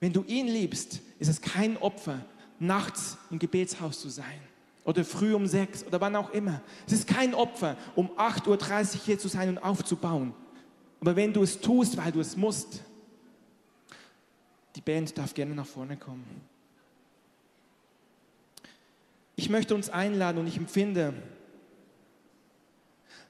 Wenn 0.00 0.12
du 0.12 0.22
ihn 0.24 0.46
liebst, 0.46 1.00
ist 1.18 1.28
es 1.28 1.40
kein 1.40 1.76
Opfer, 1.78 2.24
nachts 2.58 3.16
im 3.30 3.38
Gebetshaus 3.38 4.00
zu 4.00 4.08
sein 4.08 4.40
oder 4.84 5.04
früh 5.04 5.34
um 5.34 5.46
sechs 5.46 5.84
oder 5.84 6.00
wann 6.00 6.14
auch 6.16 6.30
immer. 6.30 6.60
Es 6.86 6.92
ist 6.92 7.08
kein 7.08 7.34
Opfer, 7.34 7.76
um 7.94 8.10
8.30 8.10 8.48
Uhr 8.48 9.00
hier 9.04 9.18
zu 9.18 9.28
sein 9.28 9.48
und 9.48 9.58
aufzubauen. 9.58 10.34
Aber 11.00 11.16
wenn 11.16 11.32
du 11.32 11.42
es 11.42 11.60
tust, 11.60 11.96
weil 11.96 12.12
du 12.12 12.20
es 12.20 12.36
musst, 12.36 12.82
die 14.76 14.80
Band 14.80 15.16
darf 15.16 15.32
gerne 15.34 15.54
nach 15.54 15.66
vorne 15.66 15.96
kommen. 15.96 16.24
Ich 19.36 19.50
möchte 19.50 19.74
uns 19.74 19.90
einladen 19.90 20.38
und 20.38 20.46
ich 20.46 20.56
empfinde, 20.56 21.14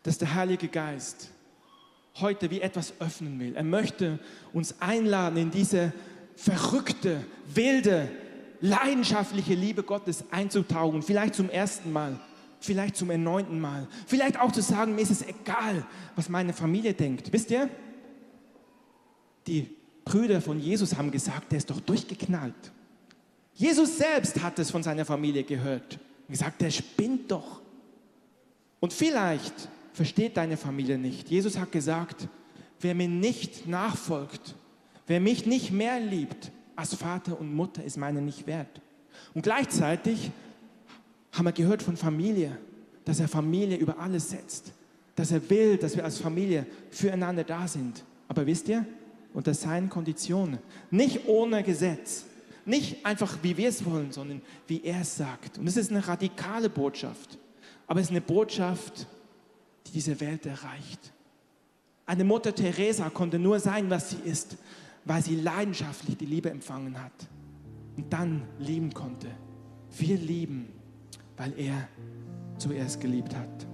dass 0.03 0.19
der 0.19 0.35
Heilige 0.35 0.69
Geist 0.69 1.31
heute 2.21 2.51
wie 2.51 2.61
etwas 2.61 2.95
öffnen 3.01 3.41
will. 3.41 3.57
Er 3.57 3.65
möchte 3.65 4.19
uns 4.53 4.81
einladen, 4.81 5.37
in 5.37 5.51
diese 5.51 5.93
verrückte, 6.37 7.25
wilde, 7.47 8.11
leidenschaftliche 8.61 9.55
Liebe 9.55 9.83
Gottes 9.83 10.25
einzutauchen. 10.31 11.03
Vielleicht 11.03 11.35
zum 11.35 11.51
ersten 11.51 11.93
Mal, 11.93 12.21
vielleicht 12.61 12.97
zum 12.97 13.11
erneuten 13.11 13.61
Mal. 13.61 13.89
Vielleicht 14.07 14.39
auch 14.39 14.53
zu 14.53 14.63
sagen, 14.63 14.95
mir 14.95 15.03
ist 15.03 15.11
es 15.11 15.27
egal, 15.27 15.87
was 16.17 16.29
meine 16.29 16.53
Familie 16.53 16.95
denkt. 16.95 17.33
Wisst 17.33 17.51
ihr? 17.51 17.69
Die 19.47 19.75
Brüder 20.05 20.41
von 20.41 20.61
Jesus 20.61 20.97
haben 20.97 21.11
gesagt, 21.11 21.53
der 21.53 21.59
ist 21.59 21.71
doch 21.71 21.81
durchgeknallt. 21.81 22.73
Jesus 23.55 23.99
selbst 23.99 24.43
hat 24.43 24.59
es 24.59 24.71
von 24.71 24.83
seiner 24.83 25.05
Familie 25.05 25.45
gehört 25.45 25.99
und 26.27 26.33
gesagt, 26.33 26.61
der 26.61 26.71
spinnt 26.71 27.31
doch. 27.31 27.61
Und 28.81 28.93
vielleicht 28.93 29.55
versteht 29.93 30.37
deine 30.37 30.57
Familie 30.57 30.99
nicht. 30.99 31.31
Jesus 31.31 31.57
hat 31.59 31.71
gesagt, 31.71 32.29
wer 32.81 32.95
mir 32.95 33.09
nicht 33.09 33.67
nachfolgt, 33.67 34.55
wer 35.07 35.21
mich 35.21 35.47
nicht 35.47 35.71
mehr 35.71 36.01
liebt 36.01 36.51
als 36.77 36.95
Vater 36.95 37.39
und 37.39 37.55
Mutter, 37.55 37.85
ist 37.85 37.97
meine 37.97 38.21
nicht 38.21 38.47
wert. 38.47 38.81
Und 39.33 39.43
gleichzeitig 39.43 40.33
haben 41.33 41.45
wir 41.45 41.53
gehört 41.53 41.83
von 41.83 41.97
Familie, 41.97 42.59
dass 43.05 43.21
er 43.21 43.29
Familie 43.29 43.77
über 43.77 43.99
alles 43.99 44.31
setzt, 44.31 44.73
dass 45.15 45.31
er 45.31 45.49
will, 45.49 45.77
dass 45.77 45.97
wir 45.97 46.05
als 46.05 46.19
Familie 46.19 46.67
füreinander 46.91 47.45
da 47.45 47.69
sind. 47.69 48.03
Aber 48.27 48.47
wisst 48.47 48.69
ihr, 48.69 48.85
unter 49.33 49.55
seinen 49.55 49.89
Konditionen, 49.89 50.59
nicht 50.91 51.27
ohne 51.27 51.63
Gesetz, 51.63 52.25
nicht 52.67 53.05
einfach 53.05 53.39
wie 53.43 53.57
wir 53.57 53.69
es 53.69 53.85
wollen, 53.85 54.13
sondern 54.13 54.43
wie 54.67 54.83
er 54.83 55.01
es 55.03 55.17
sagt. 55.17 55.59
Und 55.59 55.67
es 55.67 55.77
ist 55.77 55.91
eine 55.91 56.07
radikale 56.07 56.71
Botschaft, 56.71 57.39
aber 57.87 58.01
es 58.01 58.07
ist 58.07 58.11
eine 58.11 58.21
Botschaft, 58.21 59.07
die 59.87 59.93
diese 59.93 60.21
Welt 60.21 60.47
erreicht. 60.47 61.13
Eine 62.07 62.25
Mutter 62.25 62.55
Teresa 62.55 63.11
konnte 63.11 63.39
nur 63.39 63.61
sein, 63.61 63.89
was 63.91 64.11
sie 64.11 64.19
ist, 64.25 64.57
weil 65.05 65.23
sie 65.23 65.37
leidenschaftlich 65.37 66.17
die 66.17 66.27
Liebe 66.27 66.51
empfangen 66.51 67.03
hat 67.03 67.13
und 67.97 68.13
dann 68.13 68.47
lieben 68.59 68.93
konnte. 68.93 69.29
Wir 69.97 70.17
lieben, 70.17 70.69
weil 71.37 71.59
er 71.59 71.89
zuerst 72.59 73.01
geliebt 73.01 73.35
hat. 73.35 73.67